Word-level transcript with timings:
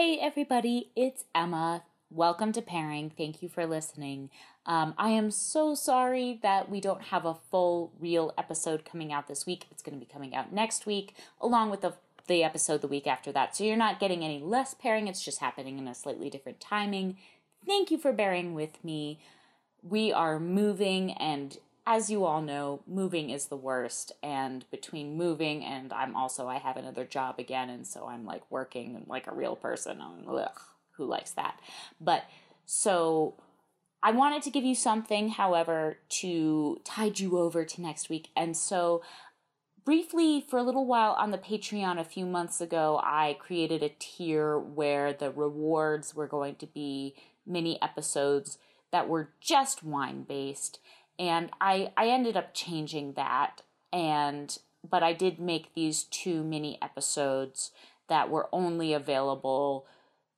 Hey, 0.00 0.18
everybody, 0.18 0.92
it's 0.96 1.24
Emma. 1.34 1.82
Welcome 2.10 2.52
to 2.52 2.62
Pairing. 2.62 3.12
Thank 3.14 3.42
you 3.42 3.50
for 3.50 3.66
listening. 3.66 4.30
Um, 4.64 4.94
I 4.96 5.10
am 5.10 5.30
so 5.30 5.74
sorry 5.74 6.40
that 6.42 6.70
we 6.70 6.80
don't 6.80 7.02
have 7.02 7.26
a 7.26 7.34
full, 7.34 7.92
real 8.00 8.32
episode 8.38 8.86
coming 8.86 9.12
out 9.12 9.28
this 9.28 9.44
week. 9.44 9.66
It's 9.70 9.82
going 9.82 10.00
to 10.00 10.02
be 10.02 10.10
coming 10.10 10.34
out 10.34 10.54
next 10.54 10.86
week, 10.86 11.14
along 11.38 11.68
with 11.68 11.82
the, 11.82 11.92
the 12.28 12.42
episode 12.42 12.80
the 12.80 12.88
week 12.88 13.06
after 13.06 13.30
that. 13.32 13.54
So 13.54 13.62
you're 13.62 13.76
not 13.76 14.00
getting 14.00 14.24
any 14.24 14.38
less 14.38 14.72
pairing, 14.72 15.06
it's 15.06 15.22
just 15.22 15.40
happening 15.40 15.76
in 15.76 15.86
a 15.86 15.94
slightly 15.94 16.30
different 16.30 16.60
timing. 16.60 17.18
Thank 17.66 17.90
you 17.90 17.98
for 17.98 18.10
bearing 18.10 18.54
with 18.54 18.82
me. 18.82 19.20
We 19.82 20.14
are 20.14 20.40
moving 20.40 21.12
and 21.12 21.58
as 21.86 22.10
you 22.10 22.24
all 22.24 22.42
know, 22.42 22.82
moving 22.86 23.30
is 23.30 23.46
the 23.46 23.56
worst. 23.56 24.12
And 24.22 24.64
between 24.70 25.16
moving 25.16 25.64
and 25.64 25.92
I'm 25.92 26.16
also, 26.16 26.48
I 26.48 26.58
have 26.58 26.76
another 26.76 27.04
job 27.04 27.38
again. 27.38 27.70
And 27.70 27.86
so 27.86 28.06
I'm 28.06 28.24
like 28.24 28.42
working 28.50 29.04
like 29.06 29.26
a 29.26 29.34
real 29.34 29.56
person. 29.56 30.00
Ugh, 30.28 30.60
who 30.92 31.06
likes 31.06 31.32
that? 31.32 31.58
But 32.00 32.24
so 32.66 33.34
I 34.02 34.12
wanted 34.12 34.42
to 34.42 34.50
give 34.50 34.64
you 34.64 34.74
something, 34.74 35.30
however, 35.30 35.98
to 36.20 36.80
tide 36.84 37.20
you 37.20 37.38
over 37.38 37.64
to 37.64 37.82
next 37.82 38.08
week. 38.08 38.28
And 38.36 38.56
so 38.56 39.02
briefly 39.84 40.44
for 40.48 40.58
a 40.58 40.62
little 40.62 40.86
while 40.86 41.12
on 41.12 41.30
the 41.30 41.38
Patreon 41.38 41.98
a 41.98 42.04
few 42.04 42.24
months 42.24 42.60
ago, 42.60 43.00
I 43.02 43.36
created 43.38 43.82
a 43.82 43.94
tier 43.98 44.58
where 44.58 45.12
the 45.12 45.30
rewards 45.30 46.14
were 46.14 46.26
going 46.26 46.56
to 46.56 46.66
be 46.66 47.14
mini 47.46 47.80
episodes 47.82 48.58
that 48.92 49.08
were 49.08 49.30
just 49.40 49.82
wine 49.82 50.22
based 50.22 50.78
and 51.20 51.50
I 51.60 51.92
I 51.96 52.08
ended 52.08 52.36
up 52.36 52.54
changing 52.54 53.12
that 53.12 53.60
and 53.92 54.58
but 54.88 55.02
I 55.02 55.12
did 55.12 55.38
make 55.38 55.74
these 55.74 56.04
two 56.04 56.42
mini 56.42 56.78
episodes 56.80 57.70
that 58.08 58.30
were 58.30 58.48
only 58.52 58.94
available 58.94 59.86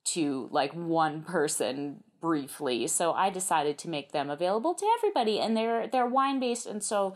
to 0.03 0.49
like 0.51 0.73
one 0.73 1.23
person 1.23 2.03
briefly. 2.19 2.87
So 2.87 3.13
I 3.13 3.29
decided 3.29 3.77
to 3.79 3.89
make 3.89 4.11
them 4.11 4.29
available 4.29 4.73
to 4.75 4.85
everybody 4.97 5.39
and 5.39 5.55
they're 5.55 5.87
they're 5.87 6.05
wine 6.05 6.39
based 6.39 6.67
and 6.67 6.83
so 6.83 7.15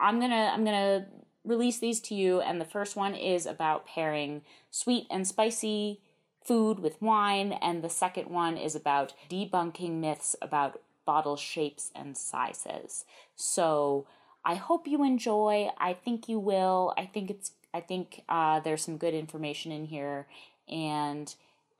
I'm 0.00 0.18
going 0.18 0.32
to 0.32 0.36
I'm 0.36 0.64
going 0.64 0.76
to 0.76 1.06
release 1.44 1.78
these 1.78 2.00
to 2.00 2.14
you 2.14 2.40
and 2.40 2.60
the 2.60 2.64
first 2.64 2.96
one 2.96 3.14
is 3.14 3.46
about 3.46 3.86
pairing 3.86 4.42
sweet 4.72 5.06
and 5.10 5.26
spicy 5.26 6.00
food 6.44 6.80
with 6.80 7.00
wine 7.00 7.52
and 7.52 7.82
the 7.82 7.88
second 7.88 8.28
one 8.28 8.56
is 8.56 8.74
about 8.74 9.12
debunking 9.30 10.00
myths 10.00 10.34
about 10.42 10.80
bottle 11.06 11.36
shapes 11.36 11.90
and 11.94 12.16
sizes. 12.16 13.04
So 13.34 14.06
I 14.44 14.56
hope 14.56 14.86
you 14.86 15.02
enjoy. 15.02 15.70
I 15.78 15.94
think 15.94 16.28
you 16.28 16.38
will. 16.38 16.92
I 16.98 17.06
think 17.06 17.30
it's. 17.30 17.52
I 17.72 17.80
think 17.80 18.22
uh, 18.28 18.60
there's 18.60 18.82
some 18.82 18.96
good 18.96 19.12
information 19.12 19.70
in 19.70 19.86
here, 19.86 20.26
and 20.68 21.34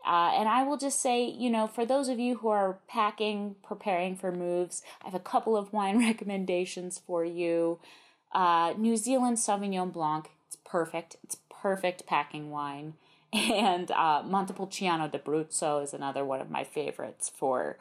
uh, 0.06 0.30
and 0.34 0.48
I 0.48 0.62
will 0.62 0.76
just 0.76 1.00
say, 1.02 1.24
you 1.24 1.50
know, 1.50 1.66
for 1.66 1.84
those 1.84 2.08
of 2.08 2.18
you 2.18 2.36
who 2.36 2.48
are 2.48 2.78
packing, 2.86 3.56
preparing 3.62 4.14
for 4.14 4.30
moves, 4.30 4.82
I 5.02 5.06
have 5.06 5.14
a 5.14 5.20
couple 5.20 5.56
of 5.56 5.72
wine 5.72 5.98
recommendations 6.06 7.00
for 7.04 7.24
you. 7.24 7.80
Uh, 8.32 8.74
New 8.76 8.96
Zealand 8.96 9.38
Sauvignon 9.38 9.92
Blanc. 9.92 10.30
It's 10.46 10.56
perfect. 10.64 11.16
It's 11.24 11.38
perfect 11.50 12.06
packing 12.06 12.50
wine. 12.50 12.94
And 13.32 13.90
uh, 13.90 14.22
Montepulciano 14.24 15.08
d'Abruzzo 15.08 15.82
is 15.82 15.92
another 15.92 16.24
one 16.24 16.40
of 16.40 16.48
my 16.48 16.62
favorites 16.64 17.30
for 17.34 17.76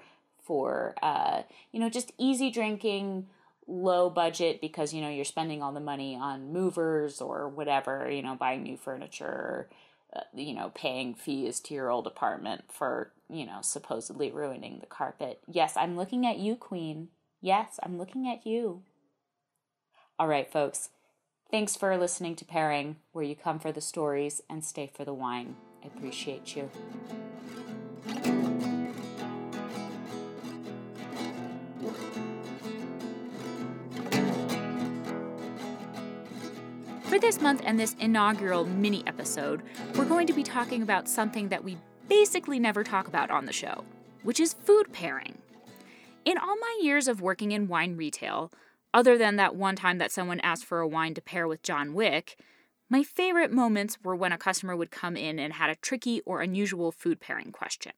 for 0.46 0.96
uh, 1.02 1.44
you 1.72 1.80
know 1.80 1.90
just 1.90 2.12
easy 2.18 2.52
drinking 2.52 3.28
low 3.68 4.10
budget 4.10 4.62
because 4.62 4.94
you 4.94 5.02
know 5.02 5.10
you're 5.10 5.26
spending 5.26 5.64
all 5.64 5.74
the 5.74 5.80
money 5.80 6.16
on 6.16 6.54
movers 6.54 7.20
or 7.20 7.50
whatever 7.50 8.10
you 8.10 8.22
know 8.22 8.36
buying 8.36 8.62
new 8.64 8.78
furniture 8.78 9.68
uh, 10.16 10.22
you 10.34 10.54
know 10.54 10.72
paying 10.76 11.16
fees 11.16 11.60
to 11.60 11.74
your 11.74 11.90
old 11.90 12.06
apartment 12.06 12.64
for 12.70 13.12
you 13.30 13.46
know 13.46 13.60
supposedly 13.62 14.32
ruining 14.32 14.80
the 14.80 14.86
carpet. 14.86 15.42
Yes 15.48 15.74
i'm 15.76 15.98
looking 15.98 16.26
at 16.26 16.38
you 16.38 16.56
queen. 16.56 17.10
Yes 17.42 17.80
i'm 17.82 17.98
looking 17.98 18.28
at 18.28 18.46
you. 18.46 18.84
All 20.20 20.28
right 20.28 20.52
folks. 20.52 20.90
Thanks 21.52 21.76
for 21.76 21.96
listening 21.98 22.36
to 22.38 22.46
pairing 22.46 22.98
where 23.12 23.24
you 23.24 23.36
come 23.36 23.60
for 23.60 23.72
the 23.72 23.82
stories 23.82 24.42
and 24.50 24.64
stay 24.64 24.92
for 24.94 25.06
the 25.06 25.14
wine. 25.14 25.56
I 25.84 25.88
appreciate 25.88 26.56
you 26.56 26.70
For 37.16 37.22
this 37.22 37.40
month 37.40 37.62
and 37.64 37.80
this 37.80 37.96
inaugural 37.98 38.66
mini 38.66 39.02
episode, 39.08 39.62
we're 39.96 40.04
going 40.04 40.28
to 40.28 40.34
be 40.34 40.44
talking 40.44 40.82
about 40.82 41.08
something 41.08 41.48
that 41.48 41.64
we 41.64 41.78
basically 42.10 42.60
never 42.60 42.84
talk 42.84 43.08
about 43.08 43.32
on 43.32 43.46
the 43.46 43.54
show, 43.54 43.86
which 44.24 44.38
is 44.38 44.52
food 44.54 44.92
pairing. 44.92 45.38
In 46.26 46.38
all 46.38 46.58
my 46.58 46.80
years 46.82 47.08
of 47.08 47.22
working 47.22 47.54
in 47.54 47.70
wine 47.70 47.96
retail, 47.96 48.52
other 48.94 49.18
than 49.18 49.38
that 49.38 49.56
one 49.56 49.78
time 49.78 49.98
that 49.98 50.12
someone 50.12 50.42
asked 50.42 50.66
for 50.66 50.82
a 50.82 50.88
wine 50.90 51.14
to 51.14 51.22
pair 51.22 51.48
with 51.48 51.64
John 51.64 51.94
Wick, 51.94 52.38
my 52.90 53.02
favorite 53.02 53.50
moments 53.50 53.98
were 54.04 54.14
when 54.14 54.34
a 54.34 54.38
customer 54.38 54.76
would 54.76 54.92
come 54.92 55.16
in 55.16 55.40
and 55.40 55.54
had 55.54 55.70
a 55.70 55.76
tricky 55.76 56.20
or 56.26 56.42
unusual 56.42 56.92
food 56.92 57.22
pairing 57.22 57.54
question. 57.54 57.94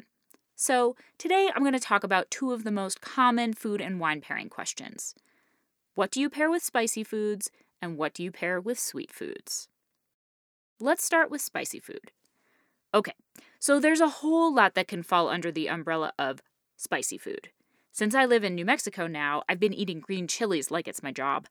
So, 0.56 0.96
today 1.18 1.50
I'm 1.56 1.64
going 1.64 1.74
to 1.74 1.80
talk 1.80 2.04
about 2.04 2.30
two 2.30 2.52
of 2.52 2.64
the 2.64 2.70
most 2.70 3.02
common 3.02 3.54
food 3.54 3.82
and 3.82 4.00
wine 4.00 4.22
pairing 4.22 4.50
questions. 4.50 5.16
What 5.96 6.12
do 6.12 6.22
you 6.22 6.30
pair 6.30 6.52
with 6.52 6.62
spicy 6.62 7.04
foods, 7.04 7.50
and 7.82 7.98
what 7.98 8.14
do 8.14 8.24
you 8.24 8.32
pair 8.32 8.60
with 8.60 8.80
sweet 8.80 9.12
foods? 9.12 9.68
Let's 10.80 11.04
start 11.04 11.32
with 11.32 11.42
spicy 11.42 11.80
food. 11.80 12.12
Okay, 12.94 13.14
so 13.60 13.80
there's 13.80 14.02
a 14.02 14.08
whole 14.08 14.54
lot 14.54 14.76
that 14.76 14.88
can 14.88 15.04
fall 15.04 15.30
under 15.30 15.52
the 15.52 15.68
umbrella 15.68 16.14
of 16.18 16.42
spicy 16.76 17.18
food. 17.18 17.50
Since 17.92 18.14
I 18.14 18.26
live 18.26 18.44
in 18.44 18.56
New 18.56 18.66
Mexico 18.66 19.08
now, 19.08 19.44
I've 19.50 19.60
been 19.60 19.74
eating 19.74 20.00
green 20.00 20.28
chilies 20.28 20.70
like 20.70 20.88
it's 20.88 21.02
my 21.02 21.12
job. 21.12 21.48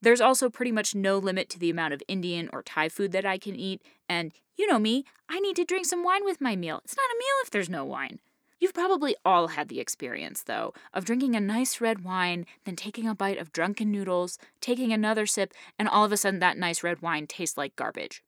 There's 0.00 0.20
also 0.20 0.48
pretty 0.48 0.72
much 0.72 0.94
no 0.94 1.18
limit 1.18 1.50
to 1.50 1.58
the 1.58 1.68
amount 1.68 1.92
of 1.92 2.02
Indian 2.08 2.48
or 2.52 2.62
Thai 2.62 2.88
food 2.88 3.12
that 3.12 3.26
I 3.26 3.36
can 3.36 3.54
eat, 3.54 3.82
and 4.08 4.32
you 4.56 4.66
know 4.66 4.78
me, 4.78 5.04
I 5.28 5.40
need 5.40 5.56
to 5.56 5.64
drink 5.64 5.84
some 5.84 6.02
wine 6.02 6.24
with 6.24 6.40
my 6.40 6.56
meal. 6.56 6.80
It's 6.84 6.96
not 6.96 7.10
a 7.10 7.18
meal 7.18 7.36
if 7.44 7.50
there's 7.50 7.68
no 7.68 7.84
wine. 7.84 8.18
You've 8.60 8.74
probably 8.74 9.16
all 9.24 9.48
had 9.48 9.68
the 9.68 9.80
experience, 9.80 10.42
though, 10.42 10.74
of 10.92 11.06
drinking 11.06 11.34
a 11.34 11.40
nice 11.40 11.80
red 11.80 12.04
wine, 12.04 12.44
then 12.66 12.76
taking 12.76 13.08
a 13.08 13.14
bite 13.14 13.38
of 13.38 13.52
drunken 13.52 13.90
noodles, 13.90 14.38
taking 14.60 14.92
another 14.92 15.24
sip, 15.24 15.54
and 15.78 15.88
all 15.88 16.04
of 16.04 16.12
a 16.12 16.18
sudden 16.18 16.40
that 16.40 16.58
nice 16.58 16.82
red 16.82 17.00
wine 17.00 17.26
tastes 17.26 17.56
like 17.56 17.74
garbage. 17.74 18.22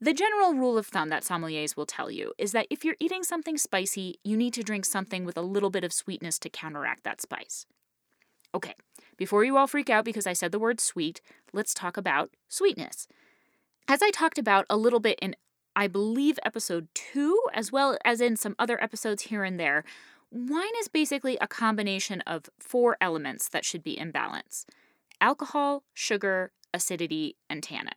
The 0.00 0.12
general 0.12 0.54
rule 0.54 0.76
of 0.76 0.88
thumb 0.88 1.08
that 1.10 1.22
sommeliers 1.22 1.76
will 1.76 1.86
tell 1.86 2.10
you 2.10 2.32
is 2.36 2.50
that 2.52 2.66
if 2.68 2.84
you're 2.84 2.96
eating 2.98 3.22
something 3.22 3.56
spicy, 3.56 4.18
you 4.24 4.36
need 4.36 4.54
to 4.54 4.62
drink 4.62 4.84
something 4.84 5.24
with 5.24 5.36
a 5.36 5.42
little 5.42 5.70
bit 5.70 5.84
of 5.84 5.92
sweetness 5.92 6.38
to 6.40 6.50
counteract 6.50 7.04
that 7.04 7.20
spice. 7.20 7.64
Okay, 8.54 8.74
before 9.16 9.44
you 9.44 9.56
all 9.56 9.66
freak 9.66 9.90
out 9.90 10.04
because 10.04 10.26
I 10.26 10.32
said 10.32 10.50
the 10.52 10.58
word 10.58 10.80
sweet, 10.80 11.20
let's 11.52 11.74
talk 11.74 11.96
about 11.96 12.30
sweetness. 12.48 13.06
As 13.86 14.02
I 14.02 14.10
talked 14.10 14.38
about 14.38 14.66
a 14.70 14.76
little 14.76 15.00
bit 15.00 15.18
in 15.20 15.34
I 15.78 15.86
believe, 15.86 16.40
episode 16.44 16.88
two, 16.92 17.40
as 17.54 17.70
well 17.70 17.96
as 18.04 18.20
in 18.20 18.34
some 18.34 18.56
other 18.58 18.82
episodes 18.82 19.22
here 19.22 19.44
and 19.44 19.60
there, 19.60 19.84
wine 20.28 20.72
is 20.80 20.88
basically 20.88 21.38
a 21.40 21.46
combination 21.46 22.20
of 22.22 22.50
four 22.58 22.96
elements 23.00 23.48
that 23.50 23.64
should 23.64 23.84
be 23.84 23.96
in 23.96 24.10
balance 24.10 24.66
alcohol, 25.20 25.84
sugar, 25.94 26.50
acidity, 26.74 27.36
and 27.48 27.62
tannin. 27.62 27.94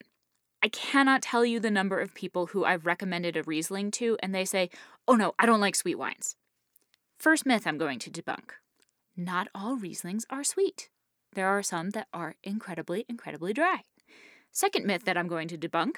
I 0.62 0.68
cannot 0.68 1.24
tell 1.24 1.44
you 1.44 1.60
the 1.60 1.72
number 1.72 2.00
of 2.00 2.14
people 2.14 2.48
who 2.48 2.66
I've 2.66 2.86
recommended 2.86 3.36
a 3.36 3.42
Riesling 3.42 3.90
to, 3.94 4.16
and 4.22 4.34
they 4.34 4.46
say, 4.46 4.70
oh 5.08 5.16
no, 5.16 5.34
I 5.40 5.48
don't 5.48 5.60
like 5.60 5.76
sweet 5.76 5.98
wines. 5.98 6.36
First 7.18 7.48
myth 7.48 7.66
I'm 7.66 7.80
going 7.80 7.98
to 7.98 8.12
debunk 8.12 8.52
not 9.18 9.48
all 9.56 9.76
Rieslings 9.76 10.26
are 10.30 10.44
sweet. 10.44 10.90
There 11.34 11.48
are 11.48 11.64
some 11.64 11.90
that 11.92 12.08
are 12.14 12.36
incredibly, 12.44 13.06
incredibly 13.10 13.54
dry. 13.54 13.82
Second 14.52 14.86
myth 14.86 15.06
that 15.06 15.18
I'm 15.18 15.28
going 15.28 15.48
to 15.48 15.58
debunk 15.58 15.98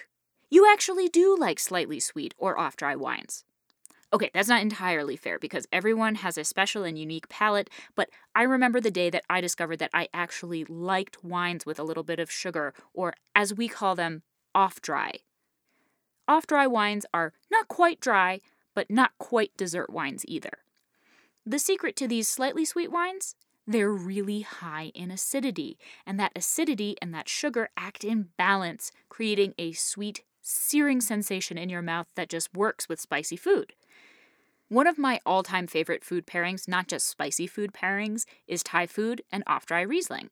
you 0.53 0.71
actually 0.71 1.09
do 1.09 1.35
like 1.35 1.59
slightly 1.59 1.99
sweet 1.99 2.35
or 2.37 2.59
off 2.59 2.75
dry 2.75 2.95
wines. 2.95 3.43
Okay, 4.13 4.29
that's 4.35 4.47
not 4.47 4.61
entirely 4.61 5.15
fair 5.15 5.39
because 5.39 5.65
everyone 5.71 6.13
has 6.13 6.37
a 6.37 6.43
special 6.43 6.83
and 6.83 6.99
unique 6.99 7.27
palate, 7.27 7.71
but 7.95 8.11
I 8.35 8.43
remember 8.43 8.79
the 8.79 8.91
day 8.91 9.09
that 9.09 9.23
I 9.27 9.41
discovered 9.41 9.77
that 9.77 9.89
I 9.95 10.09
actually 10.13 10.63
liked 10.65 11.23
wines 11.23 11.65
with 11.65 11.79
a 11.79 11.83
little 11.83 12.03
bit 12.03 12.19
of 12.19 12.29
sugar, 12.29 12.75
or 12.93 13.15
as 13.33 13.55
we 13.55 13.67
call 13.67 13.95
them, 13.95 14.21
off 14.53 14.79
dry. 14.79 15.13
Off 16.27 16.45
dry 16.45 16.67
wines 16.67 17.07
are 17.11 17.33
not 17.51 17.67
quite 17.67 17.99
dry, 17.99 18.39
but 18.75 18.91
not 18.91 19.17
quite 19.17 19.57
dessert 19.57 19.89
wines 19.89 20.23
either. 20.27 20.59
The 21.43 21.57
secret 21.57 21.95
to 21.95 22.07
these 22.07 22.27
slightly 22.27 22.63
sweet 22.63 22.91
wines? 22.91 23.35
They're 23.65 23.91
really 23.91 24.41
high 24.41 24.91
in 24.93 25.09
acidity, 25.09 25.79
and 26.05 26.19
that 26.19 26.33
acidity 26.35 26.95
and 27.01 27.11
that 27.15 27.27
sugar 27.27 27.69
act 27.75 28.03
in 28.03 28.27
balance, 28.37 28.91
creating 29.09 29.55
a 29.57 29.71
sweet, 29.71 30.21
searing 30.43 31.01
sensation 31.01 31.57
in 31.57 31.69
your 31.69 31.81
mouth 31.81 32.07
that 32.15 32.29
just 32.29 32.53
works 32.53 32.87
with 32.87 32.99
spicy 32.99 33.37
food. 33.37 33.73
One 34.67 34.87
of 34.87 34.97
my 34.97 35.19
all 35.25 35.41
time 35.41 35.67
favorite 35.67 36.03
food 36.03 36.27
pairings, 36.27 36.67
not 36.67 36.87
just 36.87 37.07
spicy 37.07 37.47
food 37.47 37.73
pairings, 37.73 38.25
is 38.47 38.61
Thai 38.61 38.87
food 38.87 39.23
and 39.31 39.43
off 39.47 39.65
dry 39.65 39.81
Riesling. 39.81 40.29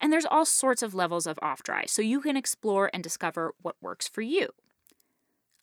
And 0.00 0.12
there's 0.12 0.26
all 0.26 0.44
sorts 0.44 0.82
of 0.82 0.94
levels 0.94 1.26
of 1.26 1.38
off 1.40 1.62
dry, 1.62 1.84
so 1.86 2.02
you 2.02 2.20
can 2.20 2.36
explore 2.36 2.90
and 2.92 3.02
discover 3.02 3.54
what 3.62 3.76
works 3.80 4.08
for 4.08 4.22
you. 4.22 4.50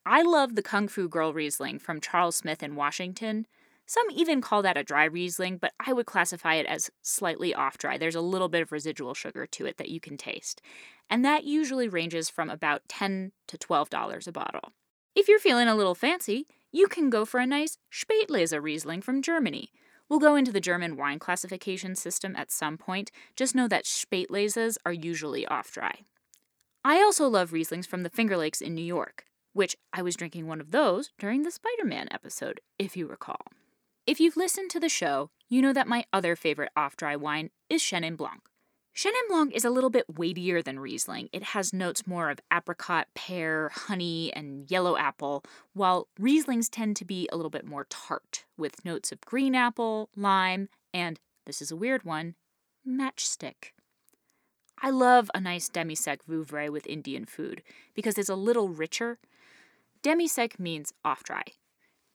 I 0.05 0.21
love 0.23 0.55
the 0.55 0.63
Kung 0.63 0.87
Fu 0.87 1.07
Girl 1.07 1.33
Riesling 1.33 1.79
from 1.79 2.01
Charles 2.01 2.37
Smith 2.37 2.63
in 2.63 2.75
Washington. 2.75 3.45
Some 3.91 4.09
even 4.11 4.39
call 4.39 4.61
that 4.61 4.77
a 4.77 4.85
dry 4.85 5.03
Riesling, 5.03 5.57
but 5.57 5.73
I 5.77 5.91
would 5.91 6.05
classify 6.05 6.53
it 6.53 6.65
as 6.65 6.89
slightly 7.01 7.53
off 7.53 7.77
dry. 7.77 7.97
There's 7.97 8.15
a 8.15 8.21
little 8.21 8.47
bit 8.47 8.61
of 8.61 8.71
residual 8.71 9.13
sugar 9.13 9.45
to 9.47 9.65
it 9.65 9.75
that 9.79 9.89
you 9.89 9.99
can 9.99 10.15
taste. 10.15 10.61
And 11.09 11.25
that 11.25 11.43
usually 11.43 11.89
ranges 11.89 12.29
from 12.29 12.49
about 12.49 12.87
10 12.87 13.33
to 13.47 13.57
$12 13.57 14.27
a 14.27 14.31
bottle. 14.31 14.71
If 15.13 15.27
you're 15.27 15.39
feeling 15.39 15.67
a 15.67 15.75
little 15.75 15.93
fancy, 15.93 16.47
you 16.71 16.87
can 16.87 17.09
go 17.09 17.25
for 17.25 17.41
a 17.41 17.45
nice 17.45 17.77
Spätlese 17.91 18.57
Riesling 18.63 19.01
from 19.01 19.21
Germany. 19.21 19.73
We'll 20.07 20.19
go 20.19 20.37
into 20.37 20.53
the 20.53 20.61
German 20.61 20.95
wine 20.95 21.19
classification 21.19 21.95
system 21.95 22.33
at 22.37 22.49
some 22.49 22.77
point. 22.77 23.11
Just 23.35 23.55
know 23.55 23.67
that 23.67 23.83
Spätleses 23.83 24.77
are 24.85 24.93
usually 24.93 25.45
off 25.47 25.69
dry. 25.69 26.05
I 26.85 27.01
also 27.01 27.27
love 27.27 27.51
Rieslings 27.51 27.87
from 27.87 28.03
the 28.03 28.09
Finger 28.09 28.37
Lakes 28.37 28.61
in 28.61 28.73
New 28.73 28.85
York, 28.85 29.25
which 29.51 29.75
I 29.91 30.01
was 30.01 30.15
drinking 30.15 30.47
one 30.47 30.61
of 30.61 30.71
those 30.71 31.11
during 31.19 31.43
the 31.43 31.51
Spider 31.51 31.83
Man 31.83 32.07
episode, 32.09 32.61
if 32.79 32.95
you 32.95 33.05
recall. 33.05 33.47
If 34.07 34.19
you've 34.19 34.35
listened 34.35 34.71
to 34.71 34.79
the 34.79 34.89
show, 34.89 35.29
you 35.47 35.61
know 35.61 35.73
that 35.73 35.87
my 35.87 36.05
other 36.11 36.35
favorite 36.35 36.71
off 36.75 36.97
dry 36.97 37.15
wine 37.15 37.51
is 37.69 37.83
Chenin 37.83 38.17
Blanc. 38.17 38.41
Chenin 38.95 39.27
Blanc 39.29 39.53
is 39.53 39.63
a 39.63 39.69
little 39.69 39.91
bit 39.91 40.17
weightier 40.17 40.63
than 40.63 40.79
Riesling. 40.79 41.29
It 41.31 41.43
has 41.43 41.71
notes 41.71 42.07
more 42.07 42.31
of 42.31 42.39
apricot, 42.51 43.09
pear, 43.13 43.69
honey, 43.69 44.33
and 44.33 44.69
yellow 44.71 44.97
apple, 44.97 45.43
while 45.73 46.07
Rieslings 46.19 46.67
tend 46.69 46.95
to 46.97 47.05
be 47.05 47.29
a 47.31 47.35
little 47.35 47.51
bit 47.51 47.63
more 47.63 47.85
tart, 47.91 48.45
with 48.57 48.83
notes 48.83 49.11
of 49.11 49.21
green 49.21 49.53
apple, 49.53 50.09
lime, 50.15 50.67
and 50.91 51.19
this 51.45 51.61
is 51.61 51.69
a 51.69 51.75
weird 51.75 52.03
one 52.03 52.33
matchstick. 52.85 53.73
I 54.81 54.89
love 54.89 55.29
a 55.35 55.39
nice 55.39 55.69
demi 55.69 55.93
sec 55.93 56.25
Vouvray 56.25 56.71
with 56.71 56.87
Indian 56.87 57.25
food 57.25 57.61
because 57.93 58.17
it's 58.17 58.29
a 58.29 58.35
little 58.35 58.69
richer. 58.69 59.19
Demi 60.01 60.27
sec 60.27 60.59
means 60.59 60.91
off 61.05 61.23
dry. 61.23 61.43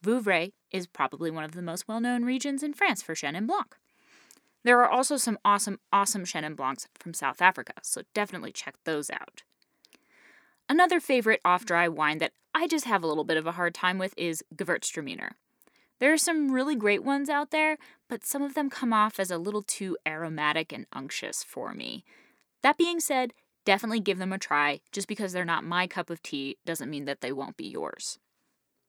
Vouvray 0.07 0.53
is 0.71 0.87
probably 0.87 1.33
one 1.33 1.43
of 1.43 1.53
the 1.53 1.63
most 1.63 1.89
well 1.89 2.01
known 2.01 2.25
regions 2.25 2.63
in 2.63 2.73
France 2.73 3.03
for 3.03 3.15
Chenin 3.15 3.47
Blanc. 3.47 3.77
There 4.63 4.81
are 4.81 4.89
also 4.89 5.17
some 5.17 5.39
awesome, 5.45 5.81
awesome 5.93 6.25
Chenin 6.25 6.55
Blancs 6.55 6.87
from 6.95 7.13
South 7.13 7.43
Africa, 7.43 7.73
so 7.83 8.03
definitely 8.15 8.53
check 8.53 8.77
those 8.85 9.11
out. 9.11 9.43
Another 10.69 11.01
favorite 11.01 11.41
off 11.45 11.65
dry 11.65 11.89
wine 11.89 12.19
that 12.19 12.33
I 12.55 12.69
just 12.69 12.85
have 12.85 13.03
a 13.03 13.07
little 13.07 13.25
bit 13.25 13.37
of 13.37 13.47
a 13.47 13.53
hard 13.53 13.75
time 13.75 13.99
with 13.99 14.15
is 14.17 14.45
Gewürztraminer. 14.55 15.33
There 15.99 16.13
are 16.13 16.19
some 16.19 16.53
really 16.53 16.77
great 16.77 17.03
ones 17.03 17.29
out 17.29 17.51
there, 17.51 17.77
but 18.09 18.25
some 18.25 18.43
of 18.43 18.55
them 18.55 18.71
come 18.71 18.93
off 18.93 19.19
as 19.19 19.31
a 19.31 19.39
little 19.39 19.63
too 19.63 19.97
aromatic 20.07 20.73
and 20.73 20.87
unctuous 20.93 21.43
for 21.43 21.73
me. 21.75 22.05
That 22.63 22.79
being 22.79 23.01
said, 23.01 23.33
definitely 23.65 24.01
give 24.01 24.19
them 24.19 24.33
a 24.33 24.39
try. 24.39 24.81
Just 24.93 25.09
because 25.09 25.33
they're 25.33 25.45
not 25.45 25.65
my 25.65 25.87
cup 25.87 26.11
of 26.11 26.23
tea 26.23 26.59
doesn't 26.65 26.91
mean 26.91 27.07
that 27.07 27.23
they 27.23 27.33
won't 27.33 27.57
be 27.57 27.67
yours. 27.67 28.19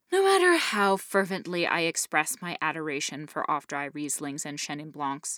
No 0.09 0.23
matter 0.23 0.55
how 0.55 0.95
fervently 0.95 1.67
I 1.67 1.81
express 1.81 2.41
my 2.41 2.57
adoration 2.61 3.27
for 3.27 3.49
off 3.51 3.67
dry 3.67 3.89
Rieslings 3.89 4.45
and 4.45 4.57
Chenin 4.57 4.89
Blancs, 4.89 5.37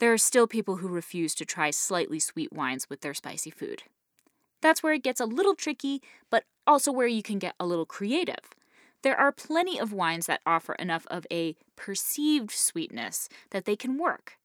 there 0.00 0.12
are 0.12 0.18
still 0.18 0.46
people 0.46 0.76
who 0.76 0.88
refuse 0.88 1.34
to 1.36 1.46
try 1.46 1.70
slightly 1.70 2.18
sweet 2.18 2.52
wines 2.52 2.90
with 2.90 3.00
their 3.00 3.14
spicy 3.14 3.48
food. 3.48 3.84
That's 4.60 4.82
where 4.82 4.92
it 4.92 5.02
gets 5.02 5.20
a 5.20 5.24
little 5.24 5.54
tricky, 5.54 6.02
but 6.28 6.44
also 6.66 6.92
where 6.92 7.06
you 7.06 7.22
can 7.22 7.38
get 7.38 7.54
a 7.58 7.64
little 7.64 7.86
creative. 7.86 8.50
There 9.02 9.18
are 9.18 9.32
plenty 9.32 9.78
of 9.78 9.94
wines 9.94 10.26
that 10.26 10.42
offer 10.44 10.74
enough 10.74 11.06
of 11.06 11.26
a 11.32 11.56
perceived 11.74 12.50
sweetness 12.50 13.30
that 13.50 13.64
they 13.64 13.76
can 13.76 13.96
work. 13.96 14.36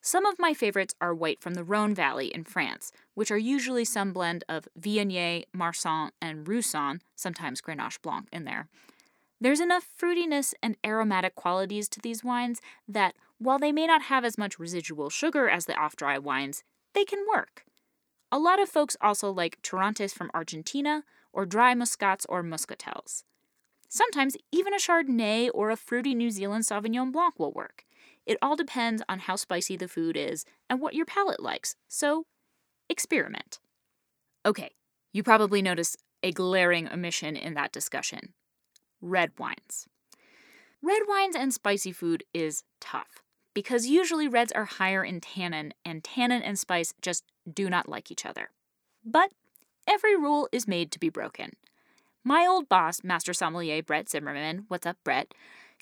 Some 0.00 0.26
of 0.26 0.40
my 0.40 0.52
favorites 0.52 0.96
are 1.00 1.14
white 1.14 1.40
from 1.40 1.54
the 1.54 1.62
Rhone 1.62 1.94
Valley 1.94 2.26
in 2.26 2.42
France, 2.42 2.90
which 3.14 3.30
are 3.30 3.38
usually 3.38 3.84
some 3.84 4.12
blend 4.12 4.42
of 4.48 4.66
Viognier, 4.78 5.44
Marsanne, 5.54 6.10
and 6.20 6.48
Roussanne, 6.48 7.02
sometimes 7.14 7.60
Grenache 7.60 8.02
Blanc 8.02 8.26
in 8.32 8.44
there. 8.44 8.68
There's 9.42 9.58
enough 9.58 9.88
fruitiness 10.00 10.54
and 10.62 10.76
aromatic 10.86 11.34
qualities 11.34 11.88
to 11.88 12.00
these 12.00 12.22
wines 12.22 12.60
that, 12.86 13.16
while 13.38 13.58
they 13.58 13.72
may 13.72 13.88
not 13.88 14.02
have 14.02 14.24
as 14.24 14.38
much 14.38 14.60
residual 14.60 15.10
sugar 15.10 15.48
as 15.48 15.66
the 15.66 15.74
off 15.74 15.96
dry 15.96 16.16
wines, 16.16 16.62
they 16.94 17.04
can 17.04 17.26
work. 17.28 17.64
A 18.30 18.38
lot 18.38 18.62
of 18.62 18.68
folks 18.68 18.96
also 19.00 19.32
like 19.32 19.60
Torrontés 19.60 20.14
from 20.14 20.30
Argentina, 20.32 21.02
or 21.32 21.44
dry 21.44 21.74
Muscats 21.74 22.24
or 22.28 22.44
Muscatels. 22.44 23.24
Sometimes 23.88 24.36
even 24.52 24.74
a 24.74 24.76
Chardonnay 24.76 25.50
or 25.52 25.70
a 25.70 25.76
fruity 25.76 26.14
New 26.14 26.30
Zealand 26.30 26.62
Sauvignon 26.62 27.10
Blanc 27.10 27.36
will 27.40 27.52
work. 27.52 27.84
It 28.24 28.38
all 28.40 28.54
depends 28.54 29.02
on 29.08 29.18
how 29.18 29.34
spicy 29.34 29.76
the 29.76 29.88
food 29.88 30.16
is 30.16 30.44
and 30.70 30.80
what 30.80 30.94
your 30.94 31.04
palate 31.04 31.42
likes, 31.42 31.74
so 31.88 32.26
experiment. 32.88 33.58
Okay, 34.46 34.70
you 35.12 35.24
probably 35.24 35.62
notice 35.62 35.96
a 36.22 36.30
glaring 36.30 36.88
omission 36.88 37.34
in 37.34 37.54
that 37.54 37.72
discussion 37.72 38.34
red 39.02 39.32
wines. 39.38 39.86
Red 40.80 41.02
wines 41.06 41.36
and 41.36 41.52
spicy 41.52 41.92
food 41.92 42.24
is 42.32 42.64
tough 42.80 43.22
because 43.54 43.86
usually 43.86 44.28
reds 44.28 44.52
are 44.52 44.64
higher 44.64 45.04
in 45.04 45.20
tannin, 45.20 45.74
and 45.84 46.02
tannin 46.02 46.42
and 46.42 46.58
spice 46.58 46.94
just 47.02 47.24
do 47.52 47.68
not 47.68 47.88
like 47.88 48.10
each 48.10 48.24
other. 48.24 48.50
But 49.04 49.32
every 49.86 50.16
rule 50.16 50.48
is 50.52 50.66
made 50.66 50.90
to 50.92 50.98
be 50.98 51.08
broken. 51.08 51.52
My 52.24 52.46
old 52.46 52.68
boss, 52.68 53.02
Master 53.02 53.32
Sommelier 53.32 53.82
Brett 53.82 54.08
Zimmerman, 54.08 54.64
what's 54.68 54.86
up, 54.86 54.96
Brett, 55.04 55.34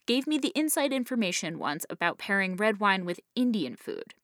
gave 0.06 0.26
me 0.26 0.38
the 0.38 0.52
inside 0.54 0.92
information 0.92 1.58
once 1.58 1.84
about 1.90 2.18
pairing 2.18 2.56
red 2.56 2.80
wine 2.80 3.04
with 3.04 3.20
Indian 3.36 3.76
food. 3.76 4.14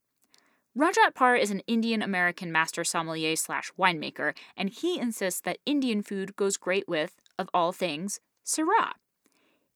Rajat 0.77 1.15
Parr 1.15 1.37
is 1.37 1.51
an 1.51 1.63
Indian 1.67 2.03
American 2.03 2.53
master 2.53 2.85
sommelier 2.85 3.37
slash 3.37 3.73
winemaker, 3.79 4.35
and 4.57 4.69
he 4.69 4.99
insists 4.99 5.41
that 5.41 5.59
Indian 5.65 6.03
food 6.03 6.37
goes 6.37 6.57
great 6.57 6.87
with, 6.87 7.17
of 7.39 7.49
all 7.55 7.73
things, 7.73 8.21
Syrah. 8.47 8.93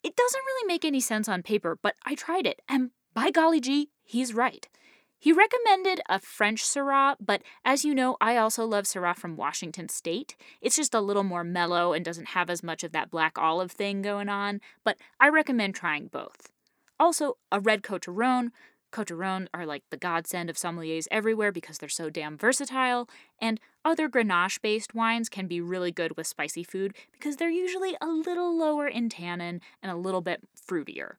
It 0.02 0.16
doesn't 0.16 0.44
really 0.46 0.66
make 0.66 0.84
any 0.84 1.00
sense 1.00 1.28
on 1.28 1.42
paper, 1.42 1.78
but 1.82 1.96
I 2.04 2.14
tried 2.14 2.46
it, 2.46 2.62
and 2.68 2.90
by 3.12 3.30
golly 3.30 3.60
gee, 3.60 3.90
he's 4.02 4.32
right. 4.32 4.66
He 5.18 5.32
recommended 5.32 6.00
a 6.08 6.18
French 6.18 6.64
Syrah, 6.64 7.16
but 7.20 7.42
as 7.62 7.84
you 7.84 7.94
know, 7.94 8.16
I 8.22 8.38
also 8.38 8.64
love 8.64 8.84
Syrah 8.84 9.16
from 9.16 9.36
Washington 9.36 9.90
State. 9.90 10.34
It's 10.62 10.76
just 10.76 10.94
a 10.94 11.00
little 11.00 11.24
more 11.24 11.44
mellow 11.44 11.92
and 11.92 12.02
doesn't 12.02 12.28
have 12.28 12.48
as 12.48 12.62
much 12.62 12.82
of 12.82 12.92
that 12.92 13.10
black 13.10 13.36
olive 13.36 13.72
thing 13.72 14.00
going 14.00 14.30
on, 14.30 14.62
but 14.82 14.96
I 15.18 15.28
recommend 15.28 15.74
trying 15.74 16.06
both. 16.06 16.50
Also, 16.98 17.36
a 17.50 17.60
red 17.60 17.82
Côtes 17.82 18.02
du 18.02 18.12
Rhône. 18.12 18.50
Côtes 18.92 19.06
du 19.06 19.14
Rhône 19.14 19.46
are 19.54 19.64
like 19.64 19.84
the 19.90 19.96
godsend 19.96 20.50
of 20.50 20.56
sommeliers 20.56 21.06
everywhere 21.10 21.52
because 21.52 21.78
they're 21.78 21.88
so 21.88 22.10
damn 22.10 22.36
versatile, 22.36 23.08
and 23.40 23.60
other 23.84 24.08
Grenache 24.08 24.60
based 24.60 24.94
wines 24.94 25.28
can 25.28 25.46
be 25.46 25.60
really 25.60 25.92
good 25.92 26.16
with 26.16 26.26
spicy 26.26 26.64
food 26.64 26.94
because 27.12 27.36
they're 27.36 27.50
usually 27.50 27.96
a 28.00 28.06
little 28.06 28.56
lower 28.56 28.88
in 28.88 29.08
tannin 29.08 29.60
and 29.82 29.92
a 29.92 29.96
little 29.96 30.20
bit 30.20 30.42
fruitier. 30.56 31.14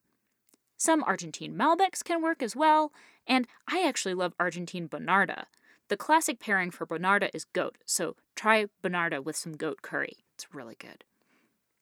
Some 0.77 1.03
Argentine 1.03 1.55
Malbecs 1.55 2.03
can 2.03 2.21
work 2.21 2.41
as 2.41 2.55
well, 2.55 2.91
and 3.27 3.47
I 3.67 3.87
actually 3.87 4.15
love 4.15 4.33
Argentine 4.39 4.89
Bonarda. 4.89 5.45
The 5.87 5.97
classic 5.97 6.39
pairing 6.39 6.71
for 6.71 6.87
Bonarda 6.87 7.29
is 7.33 7.45
goat, 7.45 7.77
so 7.85 8.15
try 8.35 8.65
Bonarda 8.83 9.23
with 9.23 9.35
some 9.35 9.53
goat 9.53 9.81
curry. 9.81 10.23
It's 10.33 10.53
really 10.53 10.75
good. 10.75 11.03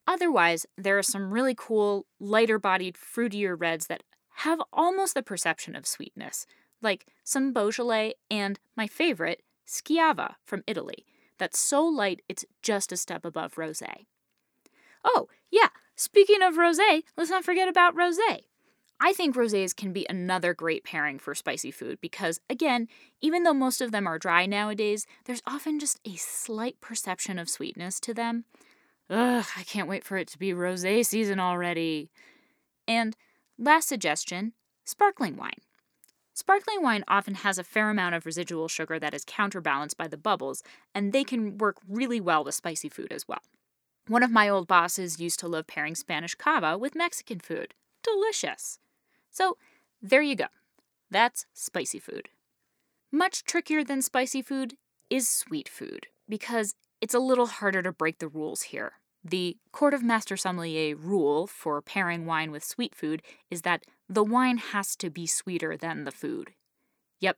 Otherwise, 0.06 0.66
there 0.76 0.98
are 0.98 1.04
some 1.04 1.32
really 1.32 1.54
cool, 1.56 2.08
lighter 2.20 2.58
bodied, 2.58 2.96
fruitier 2.96 3.56
reds 3.58 3.86
that 3.86 4.04
have 4.40 4.62
almost 4.72 5.16
the 5.16 5.24
perception 5.24 5.76
of 5.76 5.86
sweetness, 5.86 6.46
like 6.82 7.08
some 7.24 7.52
Beaujolais 7.52 8.14
and 8.32 8.58
my 8.76 8.88
favorite, 8.88 9.44
Schiava 9.68 10.36
from 10.46 10.64
Italy, 10.66 11.06
that's 11.38 11.60
so 11.60 11.84
light 11.84 12.22
it's 12.30 12.46
just 12.62 12.92
a 12.92 12.98
step 12.98 13.26
above 13.26 13.56
rosé. 13.56 14.06
Oh, 15.04 15.28
yeah, 15.52 15.68
speaking 15.96 16.42
of 16.42 16.56
rosé, 16.56 17.04
let's 17.18 17.30
not 17.30 17.44
forget 17.44 17.68
about 17.68 17.96
rosé. 17.96 18.44
I 19.02 19.12
think 19.12 19.36
rosés 19.36 19.76
can 19.76 19.92
be 19.92 20.06
another 20.10 20.54
great 20.54 20.86
pairing 20.86 21.20
for 21.20 21.36
spicy 21.36 21.72
food 21.72 22.00
because, 22.02 22.40
again, 22.50 22.88
even 23.22 23.44
though 23.44 23.54
most 23.54 23.82
of 23.82 23.92
them 23.92 24.08
are 24.08 24.20
dry 24.20 24.46
nowadays, 24.46 25.06
there's 25.26 25.42
often 25.46 25.80
just 25.80 26.00
a 26.06 26.16
slight 26.16 26.80
perception 26.80 27.40
of 27.40 27.50
sweetness 27.50 28.00
to 28.02 28.14
them. 28.14 28.46
Ugh, 29.10 29.46
I 29.58 29.64
can't 29.64 29.90
wait 29.90 30.06
for 30.06 30.18
it 30.18 30.30
to 30.30 30.40
be 30.40 30.52
rosé 30.52 31.06
season 31.06 31.40
already. 31.40 32.10
And 32.88 33.16
last 33.60 33.90
suggestion 33.90 34.54
sparkling 34.86 35.36
wine. 35.36 35.62
Sparkling 36.34 36.82
wine 36.82 37.04
often 37.08 37.36
has 37.36 37.58
a 37.58 37.64
fair 37.64 37.90
amount 37.90 38.16
of 38.16 38.26
residual 38.26 38.70
sugar 38.70 38.98
that 38.98 39.14
is 39.14 39.26
counterbalanced 39.28 39.98
by 39.98 40.08
the 40.08 40.18
bubbles, 40.18 40.64
and 40.96 41.12
they 41.12 41.26
can 41.26 41.58
work 41.58 41.78
really 41.88 42.22
well 42.22 42.44
with 42.44 42.56
spicy 42.56 42.88
food 42.88 43.12
as 43.12 43.28
well. 43.28 43.42
One 44.08 44.24
of 44.24 44.32
my 44.32 44.48
old 44.48 44.68
bosses 44.68 45.20
used 45.20 45.40
to 45.42 45.48
love 45.48 45.68
pairing 45.68 45.96
Spanish 45.96 46.36
cava 46.36 46.78
with 46.78 46.96
Mexican 46.96 47.40
food. 47.40 47.74
Delicious. 48.02 48.80
So, 49.30 49.58
there 50.02 50.22
you 50.22 50.36
go. 50.36 50.48
That's 51.12 51.46
spicy 51.54 52.00
food. 52.00 52.30
Much 53.12 53.44
trickier 53.44 53.84
than 53.84 54.02
spicy 54.02 54.42
food 54.42 54.76
is 55.10 55.28
sweet 55.28 55.68
food 55.68 56.08
because 56.30 56.76
it's 57.02 57.14
a 57.14 57.20
little 57.20 57.48
harder 57.48 57.82
to 57.82 57.92
break 57.92 58.20
the 58.20 58.28
rules 58.28 58.64
here. 58.64 58.94
The 59.24 59.58
Court 59.72 59.94
of 59.94 60.02
Master 60.02 60.38
Sommelier 60.38 60.96
rule 60.96 61.46
for 61.46 61.82
pairing 61.82 62.26
wine 62.26 62.52
with 62.52 62.64
sweet 62.64 62.96
food 62.96 63.22
is 63.50 63.64
that 63.64 63.84
the 64.08 64.24
wine 64.24 64.58
has 64.58 64.96
to 64.98 65.10
be 65.10 65.28
sweeter 65.28 65.76
than 65.76 66.06
the 66.06 66.12
food. 66.12 66.54
Yep, 67.20 67.38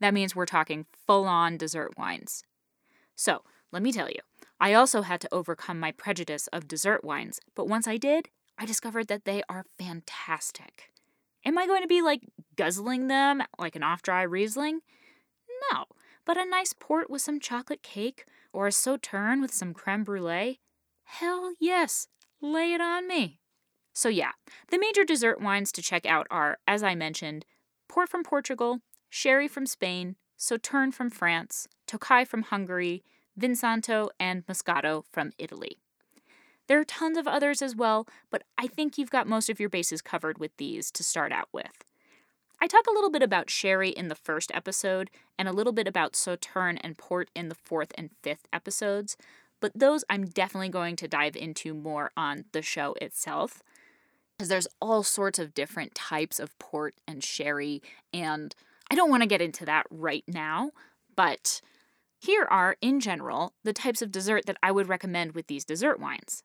that 0.00 0.14
means 0.14 0.36
we're 0.36 0.46
talking 0.46 0.86
full 1.06 1.24
on 1.24 1.56
dessert 1.56 1.98
wines. 1.98 2.44
So, 3.16 3.42
let 3.72 3.82
me 3.82 3.90
tell 3.92 4.08
you, 4.08 4.20
I 4.60 4.72
also 4.74 5.02
had 5.02 5.20
to 5.22 5.34
overcome 5.34 5.80
my 5.80 5.90
prejudice 5.90 6.46
of 6.48 6.68
dessert 6.68 7.02
wines, 7.02 7.40
but 7.54 7.68
once 7.68 7.88
I 7.88 7.96
did, 7.96 8.28
I 8.56 8.64
discovered 8.64 9.08
that 9.08 9.24
they 9.24 9.42
are 9.48 9.66
fantastic. 9.78 10.92
Am 11.44 11.58
I 11.58 11.66
going 11.66 11.82
to 11.82 11.88
be 11.88 12.02
like 12.02 12.22
guzzling 12.56 13.08
them 13.08 13.42
like 13.58 13.76
an 13.76 13.82
off 13.82 14.02
dry 14.02 14.22
Riesling? 14.22 14.80
No, 15.72 15.86
but 16.24 16.36
a 16.36 16.44
nice 16.44 16.72
port 16.72 17.10
with 17.10 17.22
some 17.22 17.40
chocolate 17.40 17.82
cake 17.82 18.24
or 18.52 18.66
a 18.66 18.72
sauterne 18.72 19.40
with 19.40 19.52
some 19.52 19.74
creme 19.74 20.04
brulee? 20.04 20.60
Hell 21.06 21.54
yes, 21.58 22.08
lay 22.42 22.74
it 22.74 22.80
on 22.80 23.08
me. 23.08 23.40
So, 23.94 24.10
yeah, 24.10 24.32
the 24.68 24.78
major 24.78 25.04
dessert 25.04 25.40
wines 25.40 25.72
to 25.72 25.82
check 25.82 26.04
out 26.04 26.26
are, 26.30 26.58
as 26.66 26.82
I 26.82 26.94
mentioned, 26.94 27.46
port 27.88 28.10
from 28.10 28.22
Portugal, 28.22 28.80
sherry 29.08 29.48
from 29.48 29.64
Spain, 29.64 30.16
sauterne 30.36 30.92
from 30.92 31.08
France, 31.08 31.66
Tokai 31.86 32.24
from 32.24 32.42
Hungary, 32.42 33.02
Vinsanto, 33.40 34.10
and 34.20 34.44
Moscato 34.46 35.04
from 35.10 35.32
Italy. 35.38 35.78
There 36.66 36.80
are 36.80 36.84
tons 36.84 37.16
of 37.16 37.28
others 37.28 37.62
as 37.62 37.76
well, 37.76 38.06
but 38.30 38.42
I 38.58 38.66
think 38.66 38.98
you've 38.98 39.10
got 39.10 39.28
most 39.28 39.48
of 39.48 39.60
your 39.60 39.68
bases 39.68 40.02
covered 40.02 40.38
with 40.38 40.56
these 40.56 40.90
to 40.90 41.04
start 41.04 41.32
out 41.32 41.48
with. 41.52 41.84
I 42.60 42.66
talk 42.66 42.86
a 42.86 42.92
little 42.92 43.10
bit 43.10 43.22
about 43.22 43.50
sherry 43.50 43.90
in 43.90 44.08
the 44.08 44.14
first 44.14 44.50
episode 44.54 45.10
and 45.38 45.46
a 45.46 45.52
little 45.52 45.72
bit 45.72 45.86
about 45.86 46.16
sauterne 46.16 46.78
and 46.78 46.98
port 46.98 47.30
in 47.34 47.48
the 47.48 47.54
fourth 47.54 47.92
and 47.96 48.10
fifth 48.22 48.48
episodes, 48.52 49.16
but 49.60 49.72
those 49.74 50.04
I'm 50.08 50.26
definitely 50.26 50.68
going 50.68 50.96
to 50.96 51.08
dive 51.08 51.36
into 51.36 51.74
more 51.74 52.12
on 52.16 52.44
the 52.52 52.62
show 52.62 52.94
itself 53.00 53.62
because 54.36 54.48
there's 54.48 54.68
all 54.80 55.02
sorts 55.02 55.38
of 55.38 55.54
different 55.54 55.94
types 55.94 56.38
of 56.38 56.58
port 56.58 56.94
and 57.06 57.24
sherry 57.24 57.82
and 58.12 58.54
I 58.90 58.94
don't 58.94 59.10
want 59.10 59.22
to 59.22 59.28
get 59.28 59.42
into 59.42 59.64
that 59.64 59.86
right 59.90 60.24
now, 60.28 60.70
but 61.16 61.60
here 62.18 62.46
are, 62.50 62.76
in 62.80 63.00
general, 63.00 63.52
the 63.64 63.72
types 63.72 64.00
of 64.00 64.12
dessert 64.12 64.46
that 64.46 64.58
I 64.62 64.70
would 64.70 64.88
recommend 64.88 65.32
with 65.32 65.46
these 65.46 65.64
dessert 65.64 66.00
wines 66.00 66.42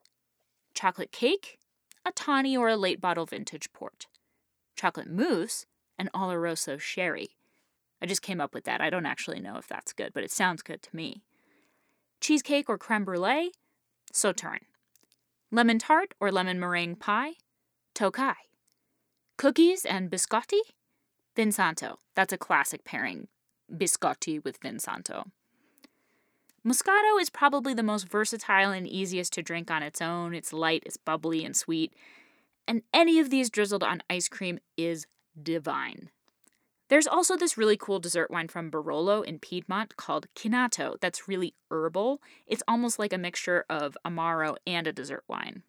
chocolate 0.74 1.12
cake, 1.12 1.58
a 2.04 2.12
tawny 2.12 2.56
or 2.56 2.68
a 2.68 2.76
late 2.76 3.00
bottle 3.00 3.26
vintage 3.26 3.72
port, 3.72 4.06
chocolate 4.74 5.10
mousse, 5.10 5.66
an 5.98 6.08
Oloroso 6.14 6.80
sherry. 6.80 7.36
I 8.00 8.06
just 8.06 8.22
came 8.22 8.40
up 8.40 8.54
with 8.54 8.64
that. 8.64 8.80
I 8.80 8.90
don't 8.90 9.06
actually 9.06 9.38
know 9.38 9.56
if 9.56 9.68
that's 9.68 9.92
good, 9.92 10.12
but 10.12 10.24
it 10.24 10.30
sounds 10.30 10.62
good 10.62 10.82
to 10.82 10.96
me. 10.96 11.22
Cheesecake 12.22 12.70
or 12.70 12.78
creme 12.78 13.04
brulee, 13.04 13.50
sauterne. 14.12 14.66
Lemon 15.50 15.80
tart 15.80 16.14
or 16.20 16.30
lemon 16.30 16.60
meringue 16.60 16.94
pie, 16.94 17.32
tokai. 17.94 18.34
Cookies 19.36 19.84
and 19.84 20.08
biscotti, 20.08 20.60
Vinsanto. 21.36 21.96
That's 22.14 22.32
a 22.32 22.38
classic 22.38 22.84
pairing. 22.84 23.26
Biscotti 23.74 24.42
with 24.44 24.60
Vinsanto. 24.60 25.24
Moscato 26.64 27.20
is 27.20 27.28
probably 27.28 27.74
the 27.74 27.82
most 27.82 28.08
versatile 28.08 28.70
and 28.70 28.86
easiest 28.86 29.32
to 29.32 29.42
drink 29.42 29.68
on 29.68 29.82
its 29.82 30.00
own. 30.00 30.32
It's 30.32 30.52
light, 30.52 30.84
it's 30.86 30.96
bubbly 30.96 31.44
and 31.44 31.56
sweet. 31.56 31.92
And 32.68 32.82
any 32.94 33.18
of 33.18 33.30
these 33.30 33.50
drizzled 33.50 33.82
on 33.82 34.00
ice 34.08 34.28
cream 34.28 34.60
is 34.76 35.06
divine. 35.42 36.10
There's 36.92 37.06
also 37.06 37.38
this 37.38 37.56
really 37.56 37.78
cool 37.78 38.00
dessert 38.00 38.30
wine 38.30 38.48
from 38.48 38.70
Barolo 38.70 39.24
in 39.24 39.38
Piedmont 39.38 39.96
called 39.96 40.26
Chinato 40.34 41.00
that's 41.00 41.26
really 41.26 41.54
herbal. 41.70 42.20
It's 42.46 42.62
almost 42.68 42.98
like 42.98 43.14
a 43.14 43.18
mixture 43.18 43.64
of 43.70 43.96
Amaro 44.04 44.56
and 44.66 44.86
a 44.86 44.92
dessert 44.92 45.24
wine. 45.26 45.62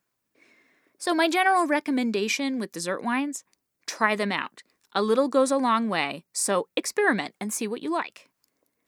So, 0.97 1.13
my 1.13 1.29
general 1.29 1.65
recommendation 1.65 2.59
with 2.59 2.73
dessert 2.73 3.05
wines 3.05 3.45
try 3.87 4.17
them 4.17 4.33
out. 4.33 4.63
A 4.91 5.01
little 5.01 5.29
goes 5.29 5.49
a 5.49 5.55
long 5.55 5.87
way, 5.87 6.25
so 6.33 6.67
experiment 6.75 7.35
and 7.39 7.53
see 7.53 7.69
what 7.69 7.81
you 7.81 7.89
like. 7.89 8.29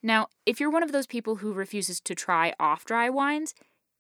Now, 0.03 0.27
if 0.45 0.59
you're 0.59 0.69
one 0.69 0.83
of 0.83 0.91
those 0.91 1.07
people 1.07 1.37
who 1.37 1.53
refuses 1.53 2.01
to 2.01 2.15
try 2.15 2.53
off 2.59 2.83
dry 2.83 3.09
wines, 3.09 3.53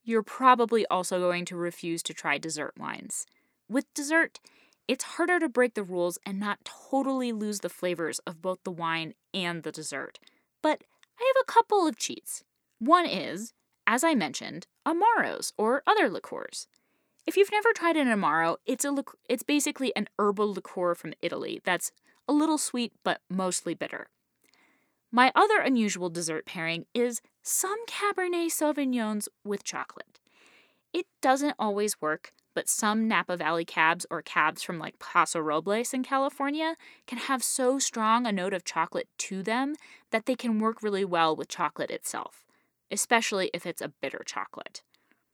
you're 0.03 0.23
probably 0.23 0.85
also 0.87 1.19
going 1.19 1.45
to 1.45 1.55
refuse 1.55 2.03
to 2.03 2.13
try 2.13 2.37
dessert 2.37 2.73
wines. 2.77 3.25
With 3.69 3.93
dessert, 3.93 4.41
it's 4.87 5.03
harder 5.03 5.39
to 5.39 5.49
break 5.49 5.73
the 5.73 5.83
rules 5.83 6.17
and 6.25 6.39
not 6.39 6.59
totally 6.89 7.31
lose 7.31 7.59
the 7.59 7.69
flavors 7.69 8.19
of 8.19 8.41
both 8.41 8.59
the 8.63 8.71
wine 8.71 9.13
and 9.33 9.63
the 9.63 9.71
dessert. 9.71 10.19
But 10.61 10.83
I 11.19 11.33
have 11.33 11.43
a 11.43 11.51
couple 11.51 11.87
of 11.87 11.97
cheats. 11.97 12.43
One 12.79 13.05
is, 13.05 13.53
as 13.87 14.03
I 14.03 14.15
mentioned, 14.15 14.67
Amaros 14.85 15.53
or 15.57 15.81
other 15.87 16.09
liqueurs. 16.09 16.67
If 17.25 17.37
you've 17.37 17.51
never 17.51 17.73
tried 17.73 17.97
an 17.97 18.07
Amaro, 18.07 18.57
it's 18.65 18.85
a 18.85 18.93
it's 19.27 19.43
basically 19.43 19.95
an 19.95 20.07
herbal 20.19 20.53
liqueur 20.53 20.93
from 20.93 21.13
Italy 21.21 21.59
that's 21.63 21.91
a 22.27 22.33
little 22.33 22.59
sweet 22.59 22.93
but 23.03 23.21
mostly 23.29 23.73
bitter. 23.73 24.07
My 25.11 25.31
other 25.33 25.59
unusual 25.59 26.09
dessert 26.09 26.45
pairing 26.45 26.85
is 26.93 27.21
some 27.41 27.85
Cabernet 27.87 28.51
Sauvignons 28.51 29.27
with 29.43 29.63
chocolate. 29.63 30.19
It 30.93 31.07
doesn't 31.21 31.55
always 31.57 31.99
work, 31.99 32.33
but 32.55 32.69
some 32.69 33.07
Napa 33.07 33.37
Valley 33.37 33.65
cabs 33.65 34.05
or 34.09 34.21
cabs 34.21 34.63
from 34.63 34.79
like 34.79 34.97
Paso 34.97 35.39
Robles 35.39 35.93
in 35.93 36.03
California 36.03 36.75
can 37.05 37.19
have 37.19 37.43
so 37.43 37.77
strong 37.77 38.25
a 38.25 38.31
note 38.31 38.53
of 38.53 38.63
chocolate 38.63 39.09
to 39.19 39.43
them 39.43 39.75
that 40.09 40.25
they 40.25 40.35
can 40.35 40.59
work 40.59 40.81
really 40.81 41.05
well 41.05 41.35
with 41.35 41.49
chocolate 41.49 41.91
itself, 41.91 42.45
especially 42.89 43.51
if 43.53 43.65
it's 43.65 43.81
a 43.81 43.91
bitter 44.01 44.23
chocolate. 44.25 44.81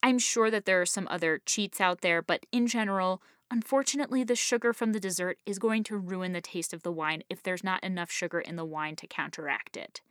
I'm 0.04 0.18
sure 0.18 0.50
that 0.50 0.66
there 0.66 0.82
are 0.82 0.86
some 0.86 1.08
other 1.12 1.40
cheats 1.46 1.80
out 1.80 2.02
there, 2.02 2.24
but 2.24 2.46
in 2.52 2.66
general, 2.66 3.22
unfortunately, 3.52 4.24
the 4.24 4.36
sugar 4.36 4.74
from 4.74 4.94
the 4.94 5.00
dessert 5.00 5.38
is 5.46 5.60
going 5.60 5.84
to 5.86 5.98
ruin 5.98 6.34
the 6.34 6.42
taste 6.42 6.74
of 6.74 6.82
the 6.82 6.92
wine 6.92 7.22
if 7.30 7.44
there's 7.44 7.64
not 7.64 7.84
enough 7.84 8.10
sugar 8.10 8.40
in 8.40 8.56
the 8.56 8.66
wine 8.66 8.96
to 8.96 9.06
counteract 9.06 9.78
it. 9.78 10.02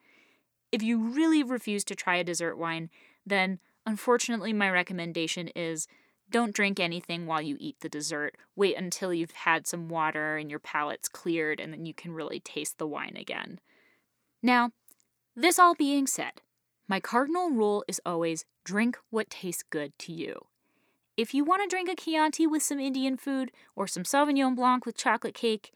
If 0.70 0.80
you 0.80 0.98
really 0.98 1.42
refuse 1.42 1.82
to 1.84 1.96
try 1.96 2.16
a 2.16 2.24
dessert 2.24 2.56
wine, 2.56 2.88
then 3.26 3.58
unfortunately, 3.84 4.52
my 4.52 4.70
recommendation 4.70 5.48
is 5.56 5.88
don't 6.30 6.54
drink 6.54 6.78
anything 6.78 7.26
while 7.26 7.42
you 7.42 7.56
eat 7.58 7.80
the 7.80 7.88
dessert. 7.88 8.36
Wait 8.56 8.76
until 8.76 9.12
you've 9.12 9.32
had 9.32 9.66
some 9.66 9.88
water 9.88 10.36
and 10.36 10.50
your 10.50 10.60
palate's 10.60 11.08
cleared, 11.08 11.60
and 11.60 11.72
then 11.72 11.86
you 11.86 11.94
can 11.94 12.12
really 12.12 12.40
taste 12.40 12.78
the 12.78 12.86
wine 12.86 13.16
again. 13.16 13.60
Now, 14.42 14.72
this 15.36 15.58
all 15.58 15.74
being 15.74 16.06
said, 16.06 16.42
my 16.88 17.00
cardinal 17.00 17.50
rule 17.50 17.84
is 17.86 18.00
always 18.04 18.44
drink 18.64 18.98
what 19.10 19.30
tastes 19.30 19.62
good 19.62 19.96
to 20.00 20.12
you. 20.12 20.46
If 21.16 21.34
you 21.34 21.44
want 21.44 21.62
to 21.62 21.68
drink 21.68 21.88
a 21.88 21.94
Chianti 21.94 22.46
with 22.46 22.62
some 22.62 22.80
Indian 22.80 23.16
food 23.16 23.52
or 23.76 23.86
some 23.86 24.04
Sauvignon 24.04 24.56
Blanc 24.56 24.86
with 24.86 24.96
chocolate 24.96 25.34
cake, 25.34 25.72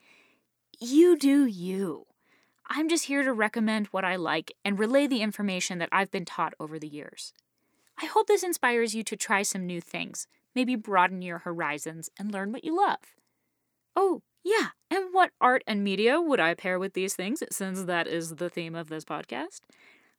you 0.79 1.17
do 1.17 1.45
you. 1.45 2.07
I'm 2.67 2.89
just 2.89 3.05
here 3.05 3.23
to 3.23 3.31
recommend 3.31 3.87
what 3.87 4.03
I 4.03 4.15
like 4.15 4.51
and 4.65 4.79
relay 4.79 5.05
the 5.07 5.21
information 5.21 5.77
that 5.77 5.89
I've 5.91 6.11
been 6.11 6.25
taught 6.25 6.53
over 6.59 6.79
the 6.79 6.87
years. 6.87 7.31
I 8.01 8.07
hope 8.07 8.27
this 8.27 8.43
inspires 8.43 8.95
you 8.95 9.03
to 9.03 9.15
try 9.15 9.43
some 9.43 9.65
new 9.65 9.79
things, 9.79 10.27
maybe 10.55 10.75
broaden 10.75 11.21
your 11.21 11.39
horizons 11.39 12.09
and 12.17 12.31
learn 12.31 12.51
what 12.51 12.63
you 12.63 12.75
love. 12.75 12.99
Oh, 13.95 14.21
yeah, 14.43 14.69
and 14.91 15.05
what 15.11 15.31
art 15.41 15.63
and 15.67 15.83
media 15.83 16.21
would 16.21 16.39
I 16.39 16.53
pair 16.53 16.77
with 16.79 16.93
these 16.93 17.15
things 17.15 17.43
since 17.51 17.83
that 17.83 18.07
is 18.07 18.35
the 18.35 18.49
theme 18.49 18.75
of 18.75 18.89
this 18.89 19.03
podcast? 19.03 19.61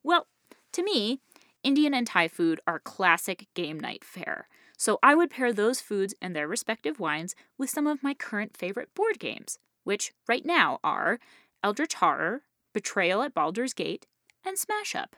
Well, 0.02 0.26
to 0.72 0.82
me, 0.82 1.20
Indian 1.62 1.94
and 1.94 2.06
Thai 2.06 2.28
food 2.28 2.60
are 2.66 2.78
classic 2.78 3.46
game 3.54 3.78
night 3.78 4.04
fare, 4.04 4.48
so 4.76 4.98
I 5.02 5.14
would 5.14 5.30
pair 5.30 5.52
those 5.52 5.80
foods 5.80 6.14
and 6.20 6.34
their 6.34 6.48
respective 6.48 7.00
wines 7.00 7.34
with 7.56 7.70
some 7.70 7.86
of 7.86 8.02
my 8.02 8.14
current 8.14 8.56
favorite 8.56 8.94
board 8.94 9.18
games, 9.18 9.58
which 9.84 10.12
right 10.28 10.44
now 10.44 10.78
are 10.84 11.18
Eldritch 11.62 11.94
Horror, 11.94 12.42
Betrayal 12.72 13.22
at 13.22 13.34
Baldur's 13.34 13.72
Gate, 13.72 14.06
and 14.44 14.58
Smash 14.58 14.94
Up. 14.94 15.16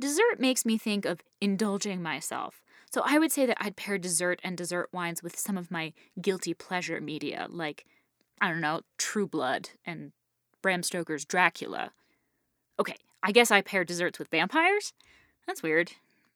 Dessert 0.00 0.38
makes 0.38 0.64
me 0.64 0.78
think 0.78 1.04
of 1.04 1.20
indulging 1.40 2.02
myself, 2.02 2.62
so 2.90 3.02
I 3.04 3.18
would 3.18 3.32
say 3.32 3.46
that 3.46 3.58
I'd 3.60 3.76
pair 3.76 3.98
dessert 3.98 4.40
and 4.42 4.56
dessert 4.56 4.88
wines 4.92 5.22
with 5.22 5.38
some 5.38 5.58
of 5.58 5.70
my 5.70 5.92
guilty 6.20 6.54
pleasure 6.54 7.00
media, 7.00 7.46
like, 7.50 7.84
I 8.40 8.48
don't 8.48 8.60
know, 8.60 8.80
True 8.96 9.26
Blood 9.26 9.70
and 9.84 10.12
Bram 10.62 10.82
Stoker's 10.82 11.24
Dracula. 11.24 11.92
Okay, 12.80 12.96
I 13.22 13.32
guess 13.32 13.50
I 13.50 13.60
pair 13.60 13.84
desserts 13.84 14.18
with 14.18 14.28
vampires? 14.28 14.92
That's 15.46 15.62
weird. 15.62 15.92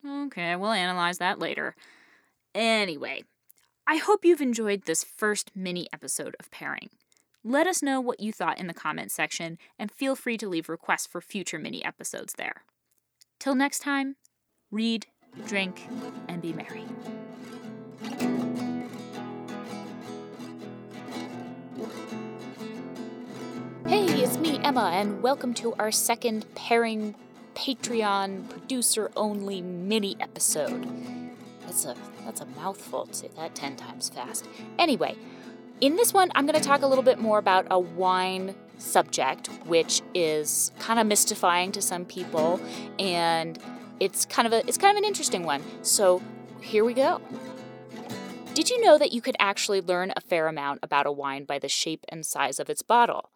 Okay, 0.06 0.56
we'll 0.56 0.72
analyze 0.72 1.18
that 1.18 1.38
later. 1.38 1.74
Anyway, 2.54 3.24
I 3.86 3.96
hope 3.96 4.24
you've 4.24 4.40
enjoyed 4.40 4.84
this 4.84 5.04
first 5.04 5.52
mini 5.54 5.88
episode 5.92 6.36
of 6.38 6.50
Pairing. 6.50 6.90
Let 7.44 7.66
us 7.66 7.82
know 7.82 8.00
what 8.00 8.20
you 8.20 8.32
thought 8.32 8.58
in 8.58 8.66
the 8.68 8.74
comments 8.74 9.14
section 9.14 9.58
and 9.78 9.90
feel 9.90 10.14
free 10.14 10.36
to 10.38 10.48
leave 10.48 10.68
requests 10.68 11.06
for 11.06 11.20
future 11.20 11.58
mini 11.58 11.84
episodes 11.84 12.34
there. 12.36 12.62
Till 13.40 13.54
next 13.54 13.80
time, 13.80 14.16
read, 14.70 15.06
drink, 15.46 15.88
and 16.28 16.42
be 16.42 16.52
merry. 16.52 16.84
Hey, 23.86 24.06
it's 24.22 24.38
me, 24.38 24.58
Emma, 24.62 24.90
and 24.92 25.22
welcome 25.22 25.54
to 25.54 25.74
our 25.74 25.90
second 25.90 26.46
pairing 26.54 27.14
Patreon 27.54 28.48
producer 28.48 29.10
only 29.16 29.60
mini 29.60 30.16
episode. 30.20 30.86
That's 31.62 31.84
a 31.84 31.96
that's 32.24 32.40
a 32.40 32.46
mouthful 32.46 33.06
to 33.06 33.14
say 33.14 33.28
that 33.36 33.54
10 33.54 33.76
times 33.76 34.08
fast. 34.08 34.46
Anyway, 34.78 35.16
in 35.80 35.96
this 35.96 36.14
one 36.14 36.30
I'm 36.34 36.46
going 36.46 36.58
to 36.58 36.66
talk 36.66 36.82
a 36.82 36.86
little 36.86 37.04
bit 37.04 37.18
more 37.18 37.38
about 37.38 37.66
a 37.70 37.78
wine 37.78 38.54
subject 38.78 39.48
which 39.66 40.02
is 40.14 40.72
kind 40.78 40.98
of 40.98 41.06
mystifying 41.06 41.72
to 41.72 41.82
some 41.82 42.04
people 42.04 42.60
and 42.98 43.58
it's 44.02 44.24
kind 44.24 44.46
of 44.46 44.52
a 44.52 44.66
it's 44.66 44.78
kind 44.78 44.96
of 44.96 45.02
an 45.02 45.06
interesting 45.06 45.44
one. 45.44 45.62
So 45.82 46.20
here 46.60 46.84
we 46.84 46.92
go. 46.92 47.20
Did 48.52 48.68
you 48.68 48.80
know 48.80 48.98
that 48.98 49.12
you 49.12 49.22
could 49.22 49.36
actually 49.38 49.80
learn 49.80 50.12
a 50.14 50.20
fair 50.20 50.48
amount 50.48 50.80
about 50.82 51.06
a 51.06 51.12
wine 51.12 51.44
by 51.44 51.58
the 51.58 51.68
shape 51.68 52.04
and 52.08 52.26
size 52.26 52.58
of 52.58 52.68
its 52.68 52.82
bottle? 52.82 53.30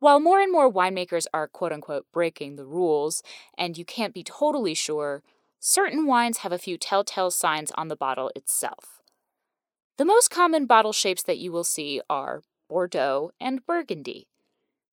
While 0.00 0.20
more 0.20 0.40
and 0.40 0.52
more 0.52 0.70
winemakers 0.70 1.26
are 1.32 1.48
quote 1.48 1.72
unquote 1.72 2.06
breaking 2.12 2.56
the 2.56 2.66
rules, 2.66 3.22
and 3.56 3.78
you 3.78 3.84
can't 3.86 4.12
be 4.12 4.22
totally 4.22 4.74
sure, 4.74 5.22
certain 5.58 6.06
wines 6.06 6.38
have 6.38 6.52
a 6.52 6.58
few 6.58 6.76
telltale 6.76 7.30
signs 7.30 7.72
on 7.74 7.88
the 7.88 7.96
bottle 7.96 8.30
itself. 8.36 9.00
The 9.96 10.04
most 10.04 10.30
common 10.30 10.66
bottle 10.66 10.92
shapes 10.92 11.22
that 11.22 11.38
you 11.38 11.50
will 11.50 11.64
see 11.64 12.02
are 12.10 12.42
Bordeaux 12.68 13.30
and 13.40 13.64
Burgundy. 13.64 14.28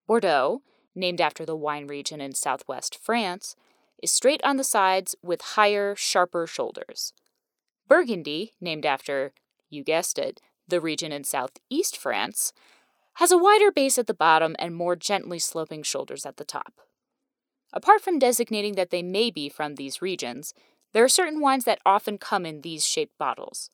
Bordeaux, 0.08 0.62
named 0.96 1.20
after 1.20 1.46
the 1.46 1.56
wine 1.56 1.88
region 1.88 2.22
in 2.22 2.34
southwest 2.34 2.96
France, 2.96 3.56
is 4.02 4.12
straight 4.12 4.42
on 4.44 4.58
the 4.58 4.64
sides 4.64 5.16
with 5.22 5.42
higher, 5.42 5.96
sharper 5.96 6.48
shoulders. 6.48 7.14
Burgundy, 7.88 8.54
named 8.62 8.86
after, 8.86 9.34
you 9.70 9.84
guessed 9.84 10.18
it, 10.18 10.42
the 10.68 10.82
region 10.82 11.12
in 11.12 11.24
southeast 11.24 11.98
France, 11.98 12.54
has 13.16 13.32
a 13.32 13.38
wider 13.38 13.72
base 13.72 13.98
at 13.98 14.08
the 14.08 14.14
bottom 14.14 14.56
and 14.58 14.76
more 14.76 14.96
gently 14.96 15.40
sloping 15.40 15.84
shoulders 15.84 16.26
at 16.26 16.38
the 16.38 16.46
top. 16.46 16.74
Apart 17.74 18.02
from 18.02 18.20
designating 18.20 18.76
that 18.76 18.90
they 18.90 19.04
may 19.04 19.30
be 19.30 19.50
from 19.50 19.76
these 19.76 20.02
regions, 20.02 20.54
there 20.94 21.04
are 21.04 21.10
certain 21.10 21.40
wines 21.40 21.66
that 21.66 21.80
often 21.86 22.18
come 22.18 22.46
in 22.46 22.62
these 22.62 22.86
shaped 22.86 23.18
bottles. 23.18 23.70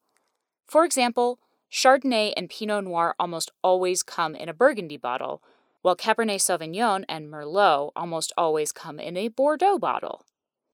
For 0.65 0.85
example, 0.85 1.39
Chardonnay 1.71 2.33
and 2.37 2.49
Pinot 2.49 2.83
Noir 2.83 3.15
almost 3.19 3.51
always 3.63 4.03
come 4.03 4.35
in 4.35 4.49
a 4.49 4.53
Burgundy 4.53 4.97
bottle, 4.97 5.41
while 5.87 5.95
Cabernet 5.95 6.41
Sauvignon 6.41 7.05
and 7.07 7.29
Merlot 7.29 7.93
almost 7.95 8.33
always 8.37 8.73
come 8.73 8.99
in 8.99 9.15
a 9.15 9.29
Bordeaux 9.29 9.79
bottle. 9.79 10.25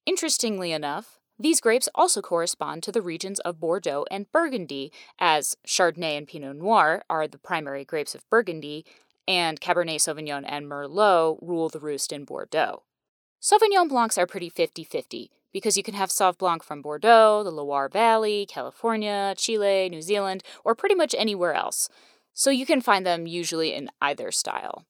Interestingly 0.08 0.72
enough, 0.72 1.20
these 1.38 1.62
grapes 1.62 1.88
also 1.94 2.20
correspond 2.20 2.82
to 2.82 2.92
the 2.92 3.00
regions 3.00 3.40
of 3.42 3.60
Bordeaux 3.60 4.08
and 4.10 4.32
Burgundy, 4.32 4.92
as 5.20 5.56
Chardonnay 5.68 6.18
and 6.18 6.28
Pinot 6.28 6.56
Noir 6.56 7.04
are 7.12 7.28
the 7.28 7.38
primary 7.38 7.86
grapes 7.86 8.16
of 8.16 8.28
Burgundy, 8.32 8.88
and 9.28 9.62
Cabernet 9.62 9.98
Sauvignon 9.98 10.46
and 10.48 10.66
Merlot 10.66 11.38
rule 11.44 11.70
the 11.70 11.80
roost 11.80 12.12
in 12.12 12.26
Bordeaux. 12.26 12.82
Sauvignon 13.40 13.90
Blancs 13.90 14.18
are 14.18 14.26
pretty 14.26 14.50
50 14.50 14.84
50 14.84 15.30
because 15.52 15.78
you 15.78 15.84
can 15.84 15.94
have 15.94 16.10
Sauv 16.10 16.40
Blanc 16.40 16.64
from 16.64 16.82
Bordeaux, 16.82 17.44
the 17.44 17.52
Loire 17.52 17.88
Valley, 17.88 18.48
California, 18.48 19.36
Chile, 19.38 19.90
New 19.90 20.02
Zealand, 20.02 20.44
or 20.64 20.74
pretty 20.74 20.96
much 20.96 21.14
anywhere 21.16 21.54
else, 21.54 21.88
so 22.34 22.50
you 22.50 22.66
can 22.66 22.82
find 22.82 23.06
them 23.06 23.28
usually 23.28 23.76
in 23.76 23.92
either 24.02 24.32
style. 24.32 24.88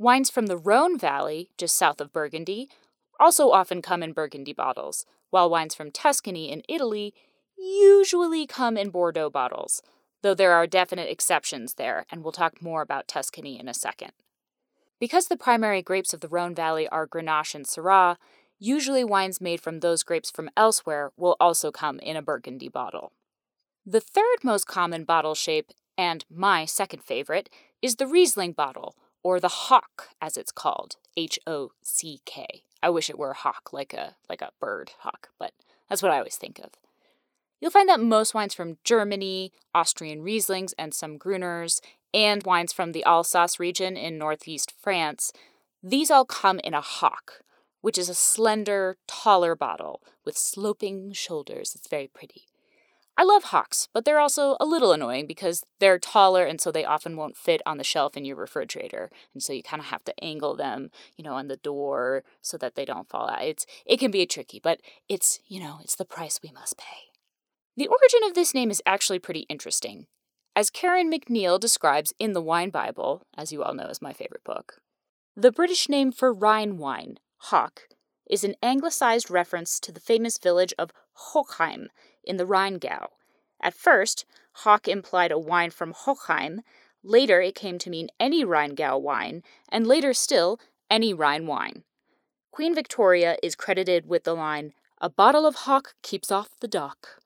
Wines 0.00 0.30
from 0.30 0.46
the 0.46 0.56
Rhone 0.56 0.98
Valley, 0.98 1.50
just 1.58 1.76
south 1.76 2.00
of 2.00 2.10
Burgundy, 2.10 2.70
also 3.20 3.50
often 3.50 3.82
come 3.82 4.02
in 4.02 4.14
Burgundy 4.14 4.54
bottles, 4.54 5.04
while 5.28 5.50
wines 5.50 5.74
from 5.74 5.90
Tuscany 5.90 6.50
in 6.50 6.62
Italy 6.70 7.12
usually 7.58 8.46
come 8.46 8.78
in 8.78 8.88
Bordeaux 8.88 9.28
bottles, 9.28 9.82
though 10.22 10.32
there 10.32 10.54
are 10.54 10.66
definite 10.66 11.10
exceptions 11.10 11.74
there, 11.74 12.06
and 12.10 12.24
we'll 12.24 12.32
talk 12.32 12.62
more 12.62 12.80
about 12.80 13.08
Tuscany 13.08 13.60
in 13.60 13.68
a 13.68 13.74
second. 13.74 14.12
Because 14.98 15.26
the 15.26 15.36
primary 15.36 15.82
grapes 15.82 16.14
of 16.14 16.20
the 16.20 16.28
Rhone 16.28 16.54
Valley 16.54 16.88
are 16.88 17.06
Grenache 17.06 17.54
and 17.54 17.66
Syrah, 17.66 18.16
usually 18.58 19.04
wines 19.04 19.38
made 19.38 19.60
from 19.60 19.80
those 19.80 20.02
grapes 20.02 20.30
from 20.30 20.48
elsewhere 20.56 21.12
will 21.18 21.36
also 21.38 21.70
come 21.70 21.98
in 21.98 22.16
a 22.16 22.22
Burgundy 22.22 22.70
bottle. 22.70 23.12
The 23.84 24.00
third 24.00 24.38
most 24.42 24.66
common 24.66 25.04
bottle 25.04 25.34
shape, 25.34 25.72
and 25.98 26.24
my 26.30 26.64
second 26.64 27.04
favorite, 27.04 27.50
is 27.82 27.96
the 27.96 28.06
Riesling 28.06 28.52
bottle, 28.52 28.94
or 29.22 29.40
the 29.40 29.48
hock 29.48 30.08
as 30.20 30.36
it's 30.36 30.52
called, 30.52 30.96
H 31.16 31.38
O 31.46 31.72
C 31.82 32.20
K. 32.24 32.64
I 32.82 32.90
wish 32.90 33.10
it 33.10 33.18
were 33.18 33.32
a 33.32 33.36
hawk 33.36 33.72
like 33.72 33.92
a 33.92 34.16
like 34.28 34.42
a 34.42 34.52
bird 34.60 34.92
hawk, 35.00 35.28
but 35.38 35.52
that's 35.88 36.02
what 36.02 36.12
I 36.12 36.18
always 36.18 36.36
think 36.36 36.58
of. 36.58 36.70
You'll 37.60 37.70
find 37.70 37.88
that 37.88 38.00
most 38.00 38.32
wines 38.32 38.54
from 38.54 38.78
Germany, 38.84 39.52
Austrian 39.74 40.22
Rieslings 40.22 40.72
and 40.78 40.94
some 40.94 41.18
Gruners, 41.18 41.80
and 42.14 42.42
wines 42.44 42.72
from 42.72 42.92
the 42.92 43.04
Alsace 43.04 43.60
region 43.60 43.96
in 43.96 44.16
northeast 44.16 44.72
France, 44.80 45.32
these 45.82 46.10
all 46.10 46.24
come 46.24 46.58
in 46.60 46.72
a 46.72 46.80
hock, 46.80 47.42
which 47.82 47.98
is 47.98 48.08
a 48.08 48.14
slender, 48.14 48.96
taller 49.06 49.54
bottle 49.54 50.02
with 50.24 50.38
sloping 50.38 51.12
shoulders. 51.12 51.74
It's 51.74 51.88
very 51.88 52.08
pretty. 52.08 52.46
I 53.20 53.22
love 53.22 53.44
hocks, 53.44 53.86
but 53.92 54.06
they're 54.06 54.18
also 54.18 54.56
a 54.60 54.64
little 54.64 54.92
annoying 54.92 55.26
because 55.26 55.62
they're 55.78 55.98
taller 55.98 56.46
and 56.46 56.58
so 56.58 56.72
they 56.72 56.86
often 56.86 57.18
won't 57.18 57.36
fit 57.36 57.60
on 57.66 57.76
the 57.76 57.84
shelf 57.84 58.16
in 58.16 58.24
your 58.24 58.36
refrigerator. 58.36 59.10
And 59.34 59.42
so 59.42 59.52
you 59.52 59.62
kind 59.62 59.78
of 59.78 59.88
have 59.88 60.02
to 60.04 60.24
angle 60.24 60.56
them, 60.56 60.90
you 61.18 61.24
know, 61.24 61.34
on 61.34 61.48
the 61.48 61.58
door 61.58 62.24
so 62.40 62.56
that 62.56 62.76
they 62.76 62.86
don't 62.86 63.10
fall 63.10 63.28
out. 63.28 63.42
It's 63.42 63.66
it 63.84 64.00
can 64.00 64.10
be 64.10 64.24
tricky, 64.24 64.58
but 64.58 64.80
it's, 65.06 65.38
you 65.46 65.60
know, 65.60 65.80
it's 65.82 65.96
the 65.96 66.06
price 66.06 66.40
we 66.42 66.50
must 66.50 66.78
pay. 66.78 67.10
The 67.76 67.88
origin 67.88 68.26
of 68.26 68.34
this 68.34 68.54
name 68.54 68.70
is 68.70 68.80
actually 68.86 69.18
pretty 69.18 69.40
interesting. 69.50 70.06
As 70.56 70.70
Karen 70.70 71.12
MacNeil 71.12 71.60
describes 71.60 72.14
in 72.18 72.32
the 72.32 72.40
Wine 72.40 72.70
Bible, 72.70 73.26
as 73.36 73.52
you 73.52 73.62
all 73.62 73.74
know 73.74 73.88
is 73.88 74.00
my 74.00 74.14
favorite 74.14 74.44
book, 74.44 74.76
the 75.36 75.52
British 75.52 75.90
name 75.90 76.10
for 76.10 76.32
Rhine 76.32 76.78
wine, 76.78 77.18
hock, 77.36 77.82
is 78.30 78.44
an 78.44 78.54
anglicized 78.62 79.30
reference 79.30 79.78
to 79.80 79.92
the 79.92 80.00
famous 80.00 80.38
village 80.38 80.72
of 80.78 80.90
Hochheim 81.34 81.88
in 82.24 82.36
the 82.36 82.46
Rheingau. 82.46 83.08
At 83.60 83.74
first, 83.74 84.24
Hock 84.52 84.88
implied 84.88 85.32
a 85.32 85.38
wine 85.38 85.70
from 85.70 85.92
Hochheim. 85.92 86.60
Later, 87.02 87.40
it 87.40 87.54
came 87.54 87.78
to 87.78 87.90
mean 87.90 88.08
any 88.18 88.44
Rheingau 88.44 89.00
wine, 89.00 89.42
and 89.68 89.86
later 89.86 90.12
still, 90.12 90.58
any 90.90 91.14
Rhine 91.14 91.46
wine. 91.46 91.84
Queen 92.50 92.74
Victoria 92.74 93.36
is 93.42 93.54
credited 93.54 94.06
with 94.06 94.24
the 94.24 94.34
line, 94.34 94.72
A 95.00 95.08
bottle 95.08 95.46
of 95.46 95.54
Hock 95.54 95.94
keeps 96.02 96.30
off 96.30 96.50
the 96.60 96.68
doc. 96.68 97.20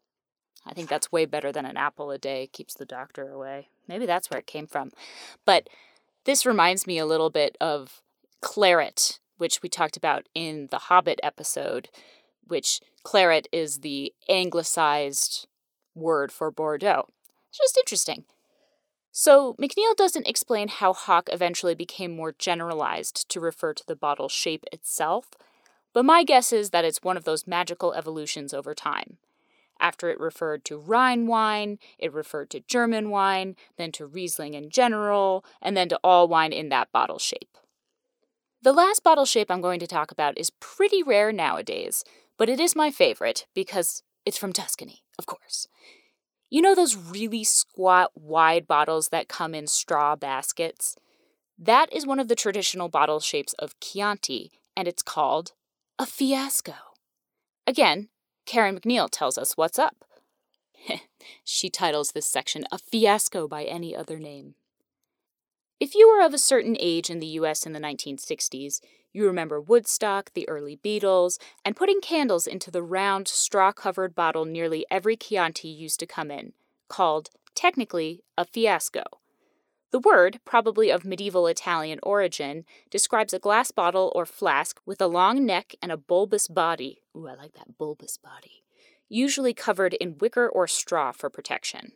I 0.66 0.72
think 0.72 0.88
that's 0.88 1.12
way 1.12 1.24
better 1.24 1.50
than 1.50 1.66
an 1.66 1.76
apple 1.76 2.11
a 2.11 2.18
day 2.18 2.48
keeps 2.52 2.74
the 2.74 2.87
doctor 2.87 3.30
away. 3.30 3.68
Maybe 3.88 4.07
that's 4.07 4.30
where 4.30 4.40
it 4.40 4.46
came 4.46 4.66
from. 4.66 4.92
But 5.44 5.68
this 6.24 6.46
reminds 6.46 6.87
me 6.87 6.98
a 6.98 7.07
little 7.07 7.30
bit 7.30 7.57
of 7.61 8.00
claret, 8.40 9.18
which 9.38 9.62
we 9.62 9.68
talked 9.68 9.96
about 9.96 10.26
in 10.35 10.68
the 10.70 10.78
Hobbit 10.78 11.20
episode, 11.22 11.88
which 12.46 12.80
claret 13.04 13.46
is 13.52 13.78
the 13.78 14.12
anglicized 14.28 15.46
word 15.94 16.32
for 16.32 16.50
Bordeaux. 16.50 17.08
It's 17.48 17.58
just 17.58 17.78
interesting. 17.78 18.24
So, 19.12 19.54
MacNeil 19.60 19.94
doesn't 19.96 20.26
explain 20.26 20.66
how 20.66 20.92
hock 20.92 21.28
eventually 21.32 21.76
became 21.76 22.16
more 22.16 22.34
generalized 22.36 23.28
to 23.28 23.38
refer 23.38 23.72
to 23.72 23.86
the 23.86 23.94
bottle 23.94 24.28
shape 24.28 24.64
itself, 24.72 25.30
but 25.92 26.04
my 26.04 26.24
guess 26.24 26.52
is 26.52 26.70
that 26.70 26.84
it's 26.84 27.04
one 27.04 27.16
of 27.16 27.22
those 27.22 27.46
magical 27.46 27.94
evolutions 27.94 28.52
over 28.52 28.74
time. 28.74 29.18
After 29.78 30.08
it 30.10 30.18
referred 30.18 30.64
to 30.64 30.78
Rhine 30.78 31.28
wine, 31.28 31.78
it 31.98 32.12
referred 32.12 32.50
to 32.50 32.60
German 32.60 33.10
wine, 33.10 33.54
then 33.76 33.92
to 33.92 34.06
Riesling 34.06 34.54
in 34.54 34.70
general, 34.70 35.44
and 35.62 35.76
then 35.76 35.88
to 35.90 36.00
all 36.02 36.26
wine 36.26 36.52
in 36.52 36.68
that 36.70 36.90
bottle 36.90 37.18
shape. 37.18 37.56
The 38.62 38.72
last 38.72 39.04
bottle 39.04 39.26
shape 39.26 39.50
I'm 39.50 39.60
going 39.60 39.80
to 39.80 39.86
talk 39.86 40.10
about 40.10 40.38
is 40.38 40.50
pretty 40.58 41.02
rare 41.02 41.30
nowadays, 41.32 42.02
but 42.38 42.48
it 42.48 42.60
is 42.60 42.76
my 42.76 42.90
favorite 42.90 43.46
because 43.54 44.02
it's 44.24 44.38
from 44.38 44.52
Tuscany, 44.52 45.02
of 45.18 45.26
course. 45.26 45.68
You 46.50 46.62
know 46.62 46.74
those 46.74 46.96
really 46.96 47.44
squat, 47.44 48.12
wide 48.14 48.66
bottles 48.66 49.08
that 49.08 49.28
come 49.28 49.54
in 49.54 49.66
straw 49.66 50.14
baskets? 50.16 50.96
That 51.58 51.92
is 51.92 52.06
one 52.06 52.20
of 52.20 52.28
the 52.28 52.36
traditional 52.36 52.88
bottle 52.88 53.20
shapes 53.20 53.54
of 53.54 53.78
Chianti, 53.80 54.52
and 54.76 54.86
it's 54.86 55.02
called 55.02 55.52
a 55.98 56.06
fiasco. 56.06 56.74
Again, 57.66 58.08
Karen 58.46 58.78
MacNeil 58.78 59.08
tells 59.10 59.38
us 59.38 59.56
what's 59.56 59.78
up. 59.78 60.04
she 61.44 61.70
titles 61.70 62.12
this 62.12 62.26
section 62.26 62.64
A 62.70 62.78
Fiasco 62.78 63.48
by 63.48 63.64
Any 63.64 63.96
Other 63.96 64.18
Name. 64.18 64.54
If 65.80 65.94
you 65.94 66.08
were 66.08 66.24
of 66.24 66.34
a 66.34 66.38
certain 66.38 66.76
age 66.78 67.10
in 67.10 67.20
the 67.20 67.26
US 67.26 67.66
in 67.66 67.72
the 67.72 67.80
1960s, 67.80 68.80
you 69.14 69.27
remember 69.27 69.61
Woodstock, 69.61 70.33
the 70.35 70.46
early 70.48 70.77
Beatles, 70.77 71.38
and 71.64 71.77
putting 71.77 72.00
candles 72.00 72.46
into 72.48 72.70
the 72.70 72.83
round, 72.83 73.29
straw 73.29 73.72
covered 73.72 74.14
bottle 74.14 74.44
nearly 74.44 74.85
every 74.90 75.16
Chianti 75.16 75.68
used 75.68 76.00
to 76.00 76.07
come 76.07 76.31
in, 76.33 76.53
called, 76.88 77.31
technically, 77.55 78.24
a 78.37 78.44
fiasco. 78.44 79.05
The 79.92 80.00
word, 80.00 80.40
probably 80.44 80.90
of 80.90 81.05
medieval 81.05 81.46
Italian 81.46 82.00
origin, 82.03 82.64
describes 82.90 83.33
a 83.33 83.38
glass 83.38 83.70
bottle 83.70 84.11
or 84.16 84.27
flask 84.27 84.81
with 84.85 85.00
a 85.00 85.07
long 85.07 85.46
neck 85.46 85.77
and 85.81 85.92
a 85.92 85.96
bulbous 85.96 86.48
body. 86.48 87.00
Ooh, 87.16 87.29
I 87.29 87.35
like 87.35 87.53
that 87.53 87.79
bulbous 87.79 88.18
body. 88.18 88.64
Usually 89.09 89.55
covered 89.55 89.94
in 89.94 90.18
wicker 90.18 90.48
or 90.48 90.66
straw 90.66 91.12
for 91.12 91.31
protection. 91.31 91.92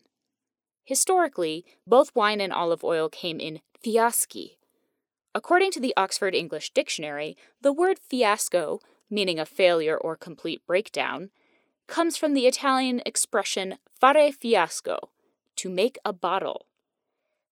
Historically, 0.85 1.65
both 1.85 2.15
wine 2.15 2.41
and 2.41 2.53
olive 2.53 2.85
oil 2.85 3.09
came 3.09 3.41
in 3.41 3.59
fiaschi, 3.85 4.58
According 5.35 5.73
to 5.73 5.81
the 5.81 5.95
Oxford 5.97 6.35
English 6.35 6.71
Dictionary, 6.71 7.37
the 7.61 7.73
word 7.73 7.99
fiasco, 7.99 8.81
meaning 9.11 9.39
a 9.39 9.47
failure 9.47 9.97
or 9.97 10.17
complete 10.17 10.67
breakdown, 10.67 11.31
comes 11.87 12.17
from 12.17 12.35
the 12.35 12.47
Italian 12.47 13.03
expression 13.05 13.79
fare 14.01 14.33
fiasco, 14.33 15.11
to 15.57 15.69
make 15.69 15.99
a 16.05 16.13
bottle. 16.13 16.67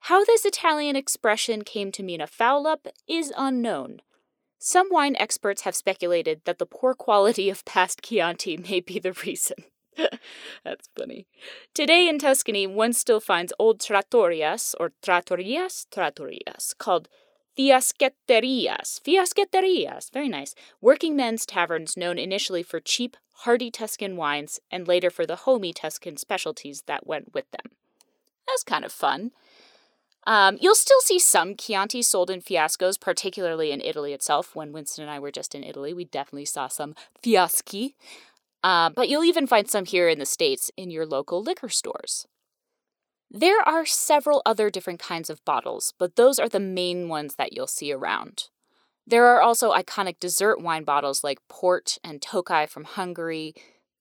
How 0.01 0.25
this 0.25 0.45
Italian 0.45 0.95
expression 0.95 1.63
came 1.63 1.91
to 1.93 2.03
mean 2.03 2.21
a 2.21 2.27
foul 2.27 2.67
up 2.67 2.87
is 3.09 3.33
unknown. 3.37 4.01
Some 4.59 4.89
wine 4.91 5.17
experts 5.19 5.63
have 5.63 5.75
speculated 5.75 6.43
that 6.45 6.59
the 6.59 6.67
poor 6.67 6.95
quality 6.95 7.51
of 7.51 7.65
past 7.65 8.03
Chianti 8.03 8.57
may 8.57 8.81
be 8.81 8.99
the 8.99 9.13
reason. 9.13 9.57
That's 10.65 10.89
funny. 10.97 11.27
Today 11.75 12.09
in 12.09 12.19
Tuscany, 12.19 12.67
one 12.67 12.93
still 12.93 13.21
finds 13.21 13.53
old 13.59 13.81
trattorias, 13.81 14.75
or 14.79 14.93
trattorias, 15.03 15.87
trattorias, 15.91 16.77
called 16.79 17.09
fiaschetterias. 17.59 19.01
Fiaschetterias, 19.01 20.13
very 20.13 20.29
nice. 20.29 20.55
Working 20.81 21.17
men's 21.17 21.47
taverns 21.47 21.97
known 21.97 22.19
initially 22.19 22.63
for 22.63 22.81
cheap, 22.81 23.17
hearty 23.45 23.71
Tuscan 23.71 24.17
wines 24.17 24.61
and 24.71 24.87
later 24.89 25.11
for 25.11 25.27
the 25.27 25.37
homey 25.37 25.73
Tuscan 25.73 26.17
specialties 26.17 26.83
that 26.87 27.07
went 27.07 27.35
with 27.35 27.51
them. 27.51 27.73
That's 28.47 28.63
kind 28.63 28.85
of 28.85 28.93
fun. 28.93 29.33
Um, 30.27 30.59
you'll 30.61 30.75
still 30.75 31.01
see 31.01 31.21
some 31.21 31.55
Chianti 31.55 32.03
sold 32.03 32.31
in 32.31 32.43
fiascos, 32.43 33.01
particularly 33.01 33.71
in 33.71 33.81
Italy 33.81 34.13
itself. 34.13 34.57
When 34.57 34.73
Winston 34.73 35.03
and 35.03 35.11
I 35.11 35.21
were 35.21 35.31
just 35.31 35.55
in 35.55 35.63
Italy, 35.63 35.95
we 35.95 36.05
definitely 36.05 36.47
saw 36.47 36.67
some 36.67 36.95
fiaschi. 37.23 37.95
Uh, 38.63 38.91
but 38.91 39.09
you'll 39.09 39.25
even 39.25 39.47
find 39.47 39.71
some 39.71 39.85
here 39.85 40.09
in 40.09 40.19
the 40.19 40.27
States 40.27 40.73
in 40.77 40.91
your 40.91 41.07
local 41.07 41.43
liquor 41.43 41.69
stores. 41.69 42.27
There 43.31 43.61
are 43.69 43.85
several 43.85 44.43
other 44.47 44.71
different 44.71 45.01
kinds 45.01 45.29
of 45.31 45.45
bottles, 45.45 45.93
but 45.99 46.17
those 46.17 46.39
are 46.39 46.49
the 46.49 46.61
main 46.61 47.09
ones 47.09 47.35
that 47.37 47.53
you'll 47.53 47.67
see 47.67 47.93
around. 47.93 48.45
There 49.07 49.27
are 49.27 49.43
also 49.43 49.73
iconic 49.73 50.19
dessert 50.19 50.61
wine 50.61 50.85
bottles 50.85 51.23
like 51.23 51.39
Port 51.49 51.99
and 52.03 52.21
Tokai 52.23 52.67
from 52.67 52.85
Hungary, 52.85 53.55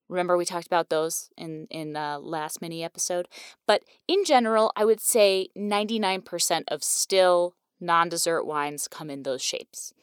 Remember 0.08 0.38
we 0.38 0.46
talked 0.46 0.68
about 0.68 0.90
those 0.90 1.30
in 1.38 1.68
in 1.70 1.94
the 1.94 2.20
last 2.22 2.62
mini 2.62 2.84
episode. 2.84 3.28
But 3.66 3.84
in 4.08 4.24
general, 4.24 4.72
I 4.76 4.86
would 4.86 5.02
say 5.02 5.50
99% 5.58 6.64
of 6.68 6.84
still 6.84 7.56
non-dessert 7.80 8.46
wines 8.46 8.88
come 8.88 9.10
in 9.10 9.24
those 9.24 9.42
shapes. 9.42 9.94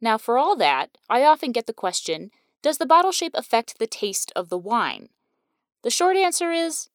Now, 0.00 0.16
for 0.16 0.38
all 0.38 0.56
that, 0.56 0.96
I 1.08 1.24
often 1.24 1.52
get 1.52 1.66
the 1.66 1.72
question, 1.72 2.30
does 2.62 2.78
the 2.78 2.86
bottle 2.86 3.12
shape 3.12 3.32
affect 3.34 3.78
the 3.78 3.86
taste 3.86 4.32
of 4.34 4.48
the 4.48 4.58
wine? 4.58 5.08
The 5.82 5.90
short 5.90 6.16
answer 6.16 6.50
is. 6.50 6.88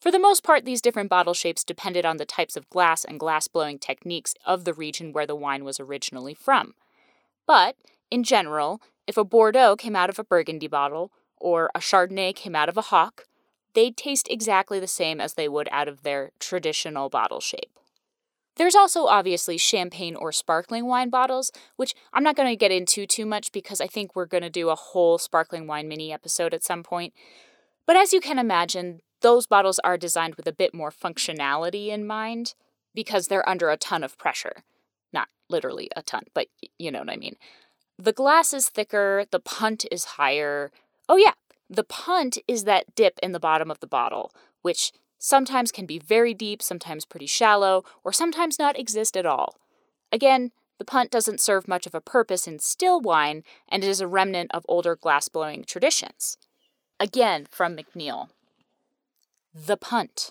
For 0.00 0.12
the 0.12 0.18
most 0.18 0.44
part, 0.44 0.64
these 0.64 0.80
different 0.80 1.10
bottle 1.10 1.34
shapes 1.34 1.64
depended 1.64 2.06
on 2.06 2.18
the 2.18 2.24
types 2.24 2.56
of 2.56 2.70
glass 2.70 3.04
and 3.04 3.18
glass 3.18 3.48
blowing 3.48 3.78
techniques 3.78 4.34
of 4.46 4.64
the 4.64 4.74
region 4.74 5.12
where 5.12 5.26
the 5.26 5.34
wine 5.34 5.64
was 5.64 5.80
originally 5.80 6.34
from. 6.34 6.74
But, 7.46 7.76
in 8.10 8.22
general, 8.22 8.80
if 9.06 9.16
a 9.16 9.24
Bordeaux 9.24 9.74
came 9.76 9.96
out 9.96 10.10
of 10.10 10.18
a 10.18 10.24
Burgundy 10.24 10.68
bottle 10.68 11.10
or 11.36 11.70
a 11.74 11.80
Chardonnay 11.80 12.34
came 12.34 12.54
out 12.54 12.68
of 12.68 12.76
a 12.76 12.82
Hock, 12.82 13.24
they'd 13.74 13.96
taste 13.96 14.28
exactly 14.30 14.78
the 14.78 14.86
same 14.86 15.20
as 15.20 15.34
they 15.34 15.48
would 15.48 15.68
out 15.72 15.88
of 15.88 16.02
their 16.02 16.30
traditional 16.38 17.08
bottle 17.08 17.40
shape. 17.40 17.78
There's 18.56 18.74
also 18.74 19.06
obviously 19.06 19.56
champagne 19.56 20.16
or 20.16 20.32
sparkling 20.32 20.86
wine 20.86 21.10
bottles, 21.10 21.52
which 21.76 21.94
I'm 22.12 22.24
not 22.24 22.34
going 22.34 22.48
to 22.48 22.56
get 22.56 22.72
into 22.72 23.06
too 23.06 23.24
much 23.24 23.52
because 23.52 23.80
I 23.80 23.86
think 23.86 24.14
we're 24.14 24.26
going 24.26 24.42
to 24.42 24.50
do 24.50 24.68
a 24.68 24.74
whole 24.74 25.16
sparkling 25.16 25.66
wine 25.66 25.86
mini 25.86 26.12
episode 26.12 26.52
at 26.52 26.64
some 26.64 26.82
point. 26.82 27.14
But 27.86 27.96
as 27.96 28.12
you 28.12 28.20
can 28.20 28.38
imagine, 28.38 29.00
those 29.20 29.46
bottles 29.46 29.78
are 29.80 29.96
designed 29.96 30.36
with 30.36 30.46
a 30.46 30.52
bit 30.52 30.74
more 30.74 30.90
functionality 30.90 31.88
in 31.88 32.06
mind 32.06 32.54
because 32.94 33.26
they're 33.26 33.48
under 33.48 33.70
a 33.70 33.76
ton 33.76 34.04
of 34.04 34.18
pressure. 34.18 34.64
Not 35.12 35.28
literally 35.48 35.88
a 35.96 36.02
ton, 36.02 36.24
but 36.34 36.48
you 36.78 36.90
know 36.90 37.00
what 37.00 37.10
I 37.10 37.16
mean. 37.16 37.36
The 37.98 38.12
glass 38.12 38.52
is 38.52 38.68
thicker, 38.68 39.24
the 39.30 39.40
punt 39.40 39.84
is 39.90 40.04
higher. 40.04 40.70
Oh, 41.08 41.16
yeah, 41.16 41.32
the 41.68 41.84
punt 41.84 42.38
is 42.46 42.64
that 42.64 42.94
dip 42.94 43.18
in 43.22 43.32
the 43.32 43.40
bottom 43.40 43.70
of 43.70 43.80
the 43.80 43.86
bottle, 43.86 44.32
which 44.62 44.92
sometimes 45.18 45.72
can 45.72 45.84
be 45.84 45.98
very 45.98 46.32
deep, 46.32 46.62
sometimes 46.62 47.04
pretty 47.04 47.26
shallow, 47.26 47.84
or 48.04 48.12
sometimes 48.12 48.58
not 48.58 48.78
exist 48.78 49.16
at 49.16 49.26
all. 49.26 49.56
Again, 50.12 50.52
the 50.78 50.84
punt 50.84 51.10
doesn't 51.10 51.40
serve 51.40 51.66
much 51.66 51.86
of 51.86 51.94
a 51.94 52.00
purpose 52.00 52.46
in 52.46 52.60
still 52.60 53.00
wine, 53.00 53.42
and 53.68 53.82
it 53.82 53.90
is 53.90 54.00
a 54.00 54.06
remnant 54.06 54.52
of 54.54 54.64
older 54.68 54.96
glassblowing 54.96 55.66
traditions. 55.66 56.38
Again, 57.00 57.46
from 57.50 57.76
MacNeil. 57.76 58.28
The 59.66 59.76
punt. 59.76 60.30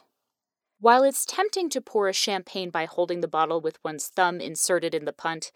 While 0.79 1.03
it's 1.03 1.25
tempting 1.25 1.69
to 1.71 1.81
pour 1.81 2.07
a 2.07 2.13
champagne 2.13 2.69
by 2.69 2.85
holding 2.85 3.19
the 3.19 3.27
bottle 3.27 3.59
with 3.59 3.83
one's 3.83 4.07
thumb 4.07 4.39
inserted 4.39 4.95
in 4.95 5.03
the 5.03 5.11
punt, 5.11 5.51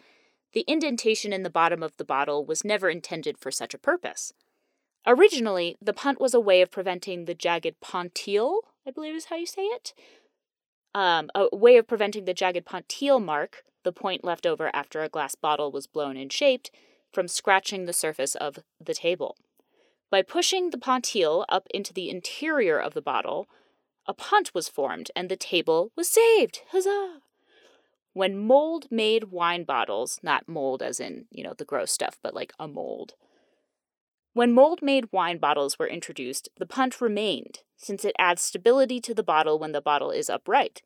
the 0.52 0.66
indentation 0.68 1.32
in 1.32 1.44
the 1.44 1.50
bottom 1.50 1.82
of 1.82 1.96
the 1.96 2.04
bottle 2.04 2.46
was 2.46 2.66
never 2.66 2.90
intended 2.90 3.38
for 3.38 3.50
such 3.50 3.74
a 3.74 3.78
purpose. 3.78 4.34
Originally, 5.08 5.78
the 5.82 5.94
punt 5.94 6.20
was 6.20 6.34
a 6.34 6.40
way 6.40 6.62
of 6.62 6.70
preventing 6.70 7.24
the 7.24 7.34
jagged 7.34 7.80
pontile, 7.80 8.60
I 8.86 8.92
believe 8.92 9.16
is 9.16 9.26
how 9.26 9.38
you 9.38 9.46
say 9.46 9.64
it, 9.64 9.94
um, 10.94 11.30
a 11.34 11.56
way 11.56 11.78
of 11.78 11.88
preventing 11.88 12.26
the 12.26 12.34
jagged 12.34 12.66
pontile 12.66 13.24
mark, 13.24 13.64
the 13.84 13.94
point 13.94 14.26
left 14.26 14.46
over 14.46 14.70
after 14.76 15.02
a 15.02 15.10
glass 15.10 15.36
bottle 15.36 15.72
was 15.72 15.88
blown 15.88 16.18
and 16.18 16.34
shaped, 16.34 16.72
from 17.14 17.30
scratching 17.30 17.86
the 17.86 17.94
surface 17.94 18.36
of 18.36 18.60
the 18.84 18.94
table. 18.94 19.38
By 20.10 20.24
pushing 20.24 20.72
the 20.72 20.78
pontile 20.78 21.46
up 21.48 21.68
into 21.74 21.94
the 21.94 22.10
interior 22.10 22.78
of 22.78 22.94
the 22.94 23.02
bottle, 23.02 23.48
a 24.08 24.14
punt 24.14 24.54
was 24.54 24.70
formed 24.70 25.12
and 25.16 25.30
the 25.30 25.36
table 25.36 25.92
was 25.96 26.08
saved. 26.08 26.62
Huzzah! 26.72 27.20
When 28.14 28.38
mold 28.38 28.88
made 28.92 29.26
wine 29.26 29.64
bottles, 29.64 30.20
not 30.22 30.48
mold 30.48 30.82
as 30.82 31.00
in, 31.00 31.26
you 31.32 31.44
know, 31.44 31.54
the 31.58 31.66
gross 31.66 31.92
stuff, 31.92 32.18
but 32.22 32.34
like 32.34 32.52
a 32.60 32.68
mold. 32.68 33.14
When 34.34 34.54
mold 34.54 34.82
made 34.82 35.12
wine 35.12 35.38
bottles 35.38 35.78
were 35.78 35.88
introduced, 35.88 36.50
the 36.58 36.66
punt 36.66 37.00
remained, 37.00 37.60
since 37.78 38.04
it 38.04 38.16
adds 38.18 38.42
stability 38.42 39.00
to 39.02 39.14
the 39.14 39.24
bottle 39.24 39.60
when 39.60 39.72
the 39.72 39.82
bottle 39.82 40.12
is 40.12 40.30
upright. 40.30 40.82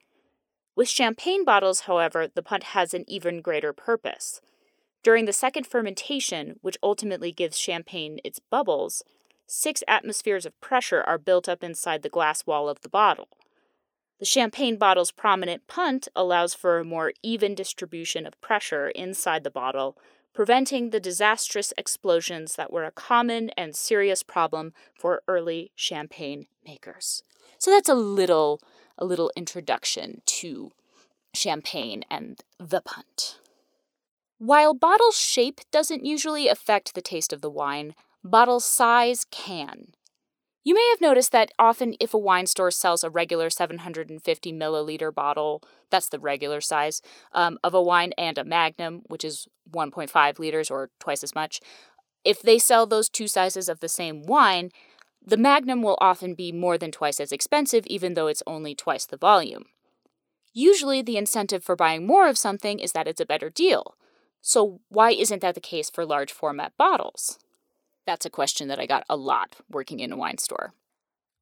With 0.76 0.90
champagne 0.90 1.46
bottles, 1.46 1.82
however, 1.82 2.28
the 2.28 2.44
punt 2.44 2.64
has 2.64 2.94
an 2.94 3.06
even 3.08 3.42
greater 3.42 3.72
purpose. 3.72 4.42
During 5.04 5.26
the 5.26 5.34
second 5.34 5.68
fermentation, 5.68 6.56
which 6.62 6.78
ultimately 6.82 7.32
gives 7.32 7.58
champagne 7.58 8.20
its 8.24 8.40
bubbles, 8.40 9.04
six 9.48 9.84
atmospheres 9.88 10.46
of 10.46 10.60
pressure 10.62 11.02
are 11.02 11.18
built 11.18 11.48
up 11.48 11.64
inside 11.64 12.02
the 12.02 12.10
glass 12.10 12.46
wall 12.46 12.68
of 12.70 12.82
the 12.82 12.90
bottle. 12.90 13.28
The 14.20 14.26
champagne 14.26 14.78
bottle's 14.78 15.12
prominent 15.12 15.68
punt 15.68 16.08
allows 16.16 16.54
for 16.54 16.80
a 16.80 16.86
more 16.86 17.14
even 17.22 17.54
distribution 17.54 18.26
of 18.26 18.40
pressure 18.40 18.90
inside 18.90 19.44
the 19.44 19.52
bottle, 19.52 19.98
preventing 20.34 20.90
the 20.90 21.00
disastrous 21.00 21.74
explosions 21.78 22.56
that 22.56 22.72
were 22.72 22.86
a 22.86 22.92
common 22.92 23.50
and 23.52 23.76
serious 23.76 24.24
problem 24.24 24.74
for 24.94 25.22
early 25.28 25.72
champagne 25.76 26.48
makers. 26.66 27.24
So 27.58 27.72
that's 27.72 27.90
a 27.90 27.96
little 27.96 28.62
a 28.98 29.06
little 29.06 29.32
introduction 29.36 30.22
to 30.26 30.72
champagne 31.34 32.04
and 32.10 32.42
the 32.58 32.82
punt. 32.82 33.40
While 34.38 34.74
bottle 34.74 35.12
shape 35.12 35.62
doesn't 35.72 36.06
usually 36.06 36.48
affect 36.48 36.94
the 36.94 37.02
taste 37.02 37.34
of 37.34 37.42
the 37.42 37.50
wine, 37.50 37.96
bottle 38.26 38.60
size 38.60 39.26
can. 39.30 39.94
You 40.64 40.74
may 40.74 40.90
have 40.90 41.00
noticed 41.00 41.32
that 41.32 41.52
often, 41.60 41.94
if 42.00 42.14
a 42.14 42.18
wine 42.18 42.48
store 42.48 42.72
sells 42.72 43.04
a 43.04 43.10
regular 43.10 43.52
750 43.52 44.52
milliliter 44.52 45.14
bottle, 45.14 45.62
that's 45.92 46.10
the 46.10 46.20
regular 46.20 46.60
size, 46.60 47.04
um, 47.34 47.60
of 47.64 47.76
a 47.76 47.82
wine 47.82 48.14
and 48.18 48.38
a 48.40 48.44
magnum, 48.44 49.04
which 49.06 49.24
is 49.24 49.48
1.5 49.72 50.40
liters 50.40 50.72
or 50.72 50.90
twice 51.00 51.24
as 51.24 51.36
much, 51.36 51.62
if 52.24 52.42
they 52.42 52.58
sell 52.58 52.88
those 52.88 53.10
two 53.10 53.28
sizes 53.28 53.70
of 53.70 53.80
the 53.80 53.88
same 53.88 54.24
wine, 54.24 54.72
the 55.24 55.38
magnum 55.38 55.84
will 55.84 55.98
often 56.02 56.34
be 56.34 56.52
more 56.52 56.80
than 56.80 56.92
twice 56.92 57.20
as 57.20 57.32
expensive, 57.32 57.86
even 57.86 58.16
though 58.16 58.28
it's 58.28 58.44
only 58.48 58.74
twice 58.74 59.06
the 59.06 59.18
volume. 59.18 59.66
Usually, 60.52 61.04
the 61.04 61.18
incentive 61.18 61.64
for 61.64 61.76
buying 61.76 62.08
more 62.08 62.28
of 62.28 62.40
something 62.40 62.80
is 62.80 62.94
that 62.94 63.08
it's 63.08 63.22
a 63.22 63.26
better 63.26 63.52
deal. 63.52 63.96
So, 64.42 64.80
why 64.90 65.12
isn't 65.12 65.42
that 65.42 65.54
the 65.54 65.62
case 65.62 65.92
for 65.92 66.06
large 66.06 66.32
format 66.32 66.74
bottles? 66.78 67.38
That's 68.06 68.26
a 68.26 68.30
question 68.30 68.68
that 68.68 68.80
I 68.80 68.86
got 68.86 69.06
a 69.10 69.16
lot 69.16 69.56
working 69.70 70.00
in 70.00 70.12
a 70.12 70.18
wine 70.18 70.38
store. 70.38 70.74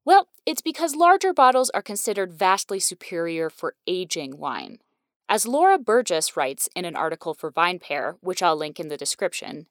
Well, 0.04 0.28
it's 0.44 0.62
because 0.62 0.94
larger 0.94 1.32
bottles 1.32 1.70
are 1.70 1.82
considered 1.82 2.32
vastly 2.32 2.78
superior 2.78 3.48
for 3.48 3.74
aging 3.86 4.38
wine. 4.38 4.78
As 5.28 5.46
Laura 5.46 5.78
Burgess 5.78 6.36
writes 6.36 6.68
in 6.74 6.84
an 6.84 6.96
article 6.96 7.32
for 7.32 7.50
VinePair, 7.50 8.16
which 8.20 8.42
I'll 8.42 8.56
link 8.56 8.78
in 8.78 8.88
the 8.88 8.98
description, 8.98 9.66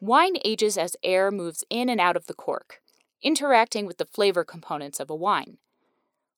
wine 0.00 0.34
ages 0.44 0.76
as 0.76 0.96
air 1.04 1.30
moves 1.30 1.64
in 1.70 1.88
and 1.88 2.00
out 2.00 2.16
of 2.16 2.26
the 2.26 2.34
cork, 2.34 2.80
interacting 3.22 3.86
with 3.86 3.98
the 3.98 4.06
flavor 4.06 4.42
components 4.42 4.98
of 4.98 5.10
a 5.10 5.14
wine. 5.14 5.58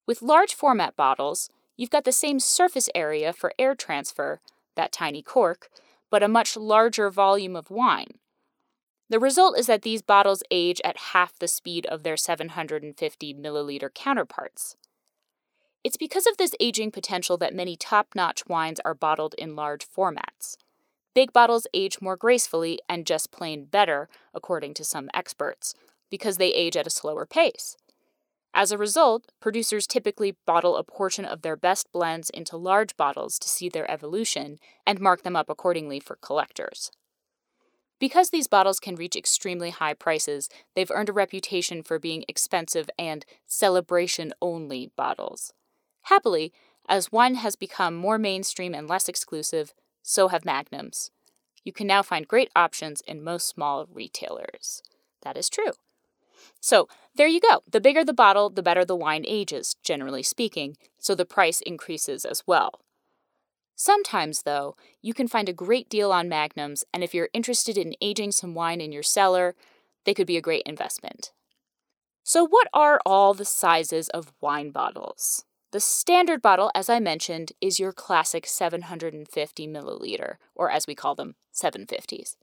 With 0.06 0.20
large 0.20 0.52
format 0.52 0.96
bottles, 0.96 1.48
you've 1.76 1.90
got 1.90 2.04
the 2.04 2.12
same 2.12 2.40
surface 2.40 2.90
area 2.94 3.32
for 3.32 3.54
air 3.58 3.74
transfer, 3.74 4.40
that 4.74 4.92
tiny 4.92 5.22
cork, 5.22 5.68
but 6.10 6.22
a 6.22 6.28
much 6.28 6.56
larger 6.56 7.08
volume 7.08 7.56
of 7.56 7.70
wine. 7.70 8.18
The 9.12 9.20
result 9.20 9.58
is 9.58 9.66
that 9.66 9.82
these 9.82 10.00
bottles 10.00 10.42
age 10.50 10.80
at 10.86 11.12
half 11.12 11.38
the 11.38 11.46
speed 11.46 11.84
of 11.84 12.02
their 12.02 12.16
750 12.16 13.34
milliliter 13.34 13.92
counterparts. 13.92 14.74
It's 15.84 15.98
because 15.98 16.26
of 16.26 16.38
this 16.38 16.54
aging 16.58 16.92
potential 16.92 17.36
that 17.36 17.54
many 17.54 17.76
top 17.76 18.14
notch 18.14 18.46
wines 18.46 18.80
are 18.86 18.94
bottled 18.94 19.34
in 19.34 19.54
large 19.54 19.86
formats. 19.86 20.56
Big 21.14 21.30
bottles 21.30 21.66
age 21.74 22.00
more 22.00 22.16
gracefully 22.16 22.78
and 22.88 23.04
just 23.04 23.30
plain 23.30 23.66
better, 23.66 24.08
according 24.32 24.72
to 24.72 24.82
some 24.82 25.10
experts, 25.12 25.74
because 26.10 26.38
they 26.38 26.54
age 26.54 26.74
at 26.74 26.86
a 26.86 26.90
slower 26.90 27.26
pace. 27.26 27.76
As 28.54 28.72
a 28.72 28.78
result, 28.78 29.30
producers 29.40 29.86
typically 29.86 30.38
bottle 30.46 30.78
a 30.78 30.82
portion 30.82 31.26
of 31.26 31.42
their 31.42 31.56
best 31.56 31.92
blends 31.92 32.30
into 32.30 32.56
large 32.56 32.96
bottles 32.96 33.38
to 33.40 33.48
see 33.50 33.68
their 33.68 33.90
evolution 33.90 34.58
and 34.86 35.00
mark 35.00 35.22
them 35.22 35.36
up 35.36 35.50
accordingly 35.50 36.00
for 36.00 36.16
collectors. 36.16 36.90
Because 38.02 38.30
these 38.30 38.48
bottles 38.48 38.80
can 38.80 38.96
reach 38.96 39.14
extremely 39.14 39.70
high 39.70 39.94
prices, 39.94 40.48
they've 40.74 40.90
earned 40.90 41.08
a 41.08 41.12
reputation 41.12 41.84
for 41.84 42.00
being 42.00 42.24
expensive 42.26 42.90
and 42.98 43.24
celebration 43.46 44.32
only 44.42 44.90
bottles. 44.96 45.52
Happily, 46.06 46.52
as 46.88 47.12
wine 47.12 47.36
has 47.36 47.54
become 47.54 47.94
more 47.94 48.18
mainstream 48.18 48.74
and 48.74 48.88
less 48.88 49.08
exclusive, 49.08 49.72
so 50.02 50.26
have 50.26 50.44
magnums. 50.44 51.12
You 51.62 51.72
can 51.72 51.86
now 51.86 52.02
find 52.02 52.26
great 52.26 52.50
options 52.56 53.02
in 53.02 53.22
most 53.22 53.46
small 53.46 53.86
retailers. 53.86 54.82
That 55.20 55.36
is 55.36 55.48
true. 55.48 55.70
So, 56.60 56.88
there 57.14 57.28
you 57.28 57.38
go. 57.38 57.62
The 57.70 57.80
bigger 57.80 58.04
the 58.04 58.12
bottle, 58.12 58.50
the 58.50 58.64
better 58.64 58.84
the 58.84 58.96
wine 58.96 59.24
ages, 59.28 59.76
generally 59.84 60.24
speaking, 60.24 60.76
so 60.98 61.14
the 61.14 61.24
price 61.24 61.60
increases 61.60 62.24
as 62.24 62.42
well. 62.48 62.80
Sometimes, 63.74 64.42
though, 64.42 64.76
you 65.00 65.14
can 65.14 65.28
find 65.28 65.48
a 65.48 65.52
great 65.52 65.88
deal 65.88 66.12
on 66.12 66.28
magnums, 66.28 66.84
and 66.92 67.02
if 67.02 67.14
you're 67.14 67.30
interested 67.32 67.76
in 67.76 67.94
aging 68.00 68.32
some 68.32 68.54
wine 68.54 68.80
in 68.80 68.92
your 68.92 69.02
cellar, 69.02 69.54
they 70.04 70.14
could 70.14 70.26
be 70.26 70.36
a 70.36 70.42
great 70.42 70.62
investment. 70.66 71.32
So, 72.22 72.46
what 72.46 72.68
are 72.72 73.00
all 73.04 73.34
the 73.34 73.44
sizes 73.44 74.08
of 74.10 74.32
wine 74.40 74.70
bottles? 74.70 75.44
The 75.72 75.80
standard 75.80 76.42
bottle, 76.42 76.70
as 76.74 76.90
I 76.90 77.00
mentioned, 77.00 77.52
is 77.60 77.80
your 77.80 77.92
classic 77.92 78.46
750 78.46 79.66
milliliter, 79.66 80.36
or 80.54 80.70
as 80.70 80.86
we 80.86 80.94
call 80.94 81.14
them, 81.14 81.34
750s. 81.54 82.36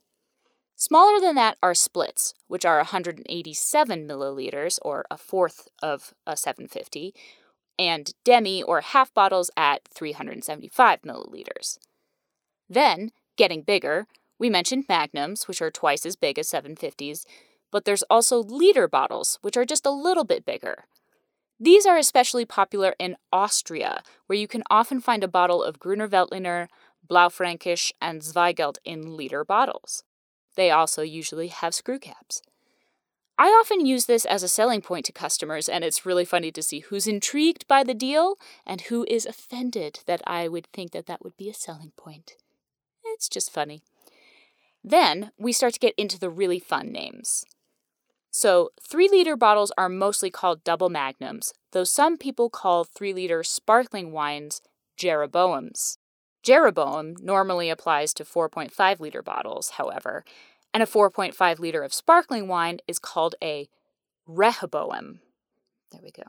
Smaller 0.76 1.20
than 1.20 1.36
that 1.36 1.58
are 1.62 1.76
splits, 1.76 2.34
which 2.48 2.66
are 2.66 2.78
187 2.78 4.08
milliliters, 4.08 4.80
or 4.82 5.06
a 5.12 5.18
fourth 5.18 5.68
of 5.84 6.14
a 6.26 6.36
750, 6.36 7.14
and 7.80 8.14
demi 8.26 8.62
or 8.62 8.82
half 8.82 9.12
bottles 9.14 9.50
at 9.58 9.88
375 9.88 11.02
milliliters. 11.02 11.80
Then, 12.70 13.12
getting 13.38 13.64
bigger, 13.64 14.06
we 14.38 14.50
mentioned 14.50 14.86
magnums, 14.88 15.48
which 15.48 15.62
are 15.62 15.72
twice 15.72 16.06
as 16.06 16.16
big 16.16 16.38
as 16.38 16.50
750s, 16.50 17.26
but 17.72 17.86
there's 17.86 18.04
also 18.04 18.44
liter 18.44 18.88
bottles, 18.88 19.40
which 19.42 19.58
are 19.58 19.66
just 19.66 19.86
a 19.86 19.92
little 19.92 20.26
bit 20.26 20.46
bigger. 20.46 20.86
These 21.60 21.86
are 21.86 21.98
especially 21.98 22.46
popular 22.46 22.96
in 23.00 23.18
Austria, 23.34 24.02
where 24.28 24.38
you 24.38 24.48
can 24.48 24.64
often 24.70 25.02
find 25.02 25.24
a 25.24 25.28
bottle 25.28 25.64
of 25.64 25.80
Gruner 25.80 26.08
Veltliner, 26.08 26.68
Blaufränkisch, 27.10 27.92
and 28.02 28.22
Zweigelt 28.22 28.78
in 28.86 29.18
liter 29.18 29.44
bottles. 29.44 30.04
They 30.56 30.72
also 30.72 31.02
usually 31.02 31.48
have 31.48 31.74
screw 31.74 32.00
caps. 32.00 32.42
I 33.42 33.48
often 33.48 33.86
use 33.86 34.06
this 34.06 34.26
as 34.26 34.44
a 34.44 34.50
selling 34.50 34.82
point 34.82 35.06
to 35.06 35.14
customers, 35.14 35.70
and 35.70 35.82
it's 35.82 36.06
really 36.06 36.26
funny 36.26 36.52
to 36.52 36.62
see 36.62 36.80
who's 36.82 37.08
intrigued 37.08 37.66
by 37.70 37.86
the 37.86 37.94
deal 37.94 38.36
and 38.66 38.82
who 38.82 39.06
is 39.08 39.26
offended 39.26 40.02
that 40.08 40.22
I 40.28 40.50
would 40.50 40.68
think 40.74 40.92
that 40.92 41.06
that 41.06 41.24
would 41.24 41.38
be 41.38 41.50
a 41.50 41.54
selling 41.54 41.94
point. 41.96 42.34
It's 43.06 43.30
just 43.30 43.50
funny. 43.50 43.82
Then 44.84 45.32
we 45.40 45.54
start 45.54 45.74
to 45.76 45.80
get 45.80 45.96
into 45.98 46.20
the 46.20 46.30
really 46.30 46.60
fun 46.60 46.92
names. 46.92 47.46
So, 48.30 48.72
3 48.82 49.08
liter 49.08 49.38
bottles 49.38 49.72
are 49.78 49.88
mostly 49.88 50.30
called 50.30 50.66
double 50.66 50.90
magnums, 50.90 51.54
though 51.72 51.86
some 51.86 52.18
people 52.18 52.50
call 52.50 52.84
3 52.84 53.14
liter 53.14 53.42
sparkling 53.44 54.12
wines 54.12 54.62
Jeroboams. 55.00 55.98
Jeroboam 56.44 57.16
normally 57.22 57.70
applies 57.70 58.14
to 58.16 58.26
4.5 58.26 59.00
liter 59.00 59.22
bottles, 59.22 59.72
however, 59.72 60.26
and 60.74 60.84
a 60.84 60.86
4.5 60.86 61.60
liter 61.60 61.84
of 61.84 61.94
sparkling 61.94 62.48
wine 62.48 62.80
is 62.88 63.00
called 63.00 63.36
a 63.42 63.68
Rehoboam. 64.28 65.20
There 65.92 66.02
we 66.04 66.12
go. 66.12 66.24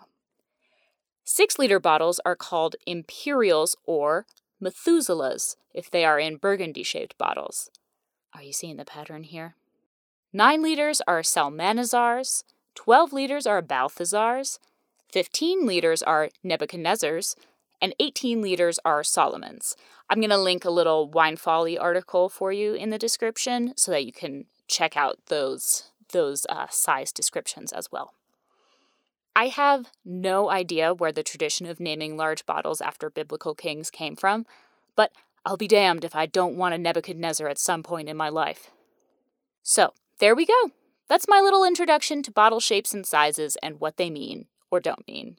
6 1.25 1.59
liter 1.59 1.79
bottles 1.79 2.21
are 2.25 2.37
called 2.37 2.77
Imperials 2.87 3.77
or 3.85 4.27
Methuselahs 4.63 5.57
if 5.73 5.91
they 5.91 6.05
are 6.05 6.19
in 6.19 6.37
burgundy 6.37 6.83
shaped 6.83 7.17
bottles. 7.19 7.71
Are 8.35 8.43
you 8.43 8.53
seeing 8.53 8.77
the 8.77 8.85
pattern 8.85 9.25
here? 9.25 9.55
9 10.33 10.63
liters 10.63 11.03
are 11.07 11.23
Salmanazars, 11.23 12.45
12 12.75 13.13
liters 13.13 13.47
are 13.47 13.63
Balthazars, 13.63 14.59
15 15.11 15.67
liters 15.67 16.03
are 16.03 16.31
Nebuchadnezzars, 16.45 17.35
and 17.81 17.95
18 17.99 18.43
liters 18.43 18.79
are 18.85 19.03
Solomons. 19.03 19.77
I'm 20.09 20.19
going 20.19 20.31
to 20.31 20.39
link 20.39 20.65
a 20.65 20.71
little 20.71 21.09
Wine 21.09 21.37
Folly 21.37 21.79
article 21.79 22.29
for 22.29 22.53
you 22.53 22.75
in 22.75 22.91
the 22.91 22.99
description 22.99 23.75
so 23.77 23.91
that 23.91 24.05
you 24.05 24.13
can 24.13 24.47
check 24.69 24.97
out 24.97 25.19
those 25.27 25.91
those 26.13 26.45
uh, 26.49 26.67
size 26.69 27.13
descriptions 27.13 27.73
as 27.73 27.93
well. 27.93 28.15
I 29.37 29.47
have 29.47 29.91
no 30.05 30.51
idea 30.51 30.93
where 30.93 31.13
the 31.13 31.23
tradition 31.23 31.67
of 31.67 31.79
naming 31.79 32.17
large 32.17 32.45
bottles 32.47 32.81
after 32.81 33.09
biblical 33.09 33.55
kings 33.55 33.91
came 33.91 34.17
from, 34.17 34.45
but 34.97 35.13
I'll 35.47 35.57
be 35.57 35.69
damned 35.69 36.05
if 36.05 36.17
I 36.17 36.27
don't 36.27 36.57
want 36.57 36.75
a 36.75 36.79
Nebuchadnezzar 36.79 37.47
at 37.47 37.59
some 37.59 37.85
point 37.85 38.09
in 38.09 38.17
my 38.17 38.29
life. 38.29 38.71
So, 39.63 39.95
there 40.19 40.35
we 40.35 40.47
go. 40.47 40.73
That's 41.09 41.29
my 41.29 41.41
little 41.41 41.65
introduction 41.65 42.23
to 42.25 42.33
bottle 42.33 42.61
shapes 42.61 42.93
and 42.93 43.07
sizes 43.07 43.57
and 43.63 43.81
what 43.81 43.97
they 43.97 44.11
mean 44.11 44.47
or 44.71 44.81
don't 44.81 45.07
mean. 45.07 45.37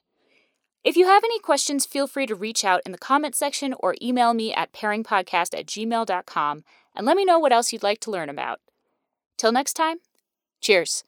If 0.84 0.98
you 0.98 1.06
have 1.06 1.24
any 1.24 1.39
questions, 1.39 1.86
feel 1.86 2.08
free 2.08 2.26
to 2.26 2.34
reach 2.34 2.65
out 2.65 2.82
in 2.86 2.91
the 2.91 2.98
comment 2.98 3.36
section 3.36 3.76
or 3.80 3.96
email 4.02 4.34
me 4.34 4.52
at 4.54 4.74
pairingpodcast 4.74 5.58
at 5.58 5.67
gmail.com 5.67 6.63
and 6.96 7.06
let 7.06 7.17
me 7.17 7.24
know 7.24 7.38
what 7.38 7.54
else 7.54 7.72
you'd 7.72 7.84
like 7.84 8.00
to 8.02 8.12
learn 8.12 8.30
about. 8.30 8.60
Till 9.38 9.52
next 9.52 9.74
time, 9.74 9.98
cheers. 10.60 11.04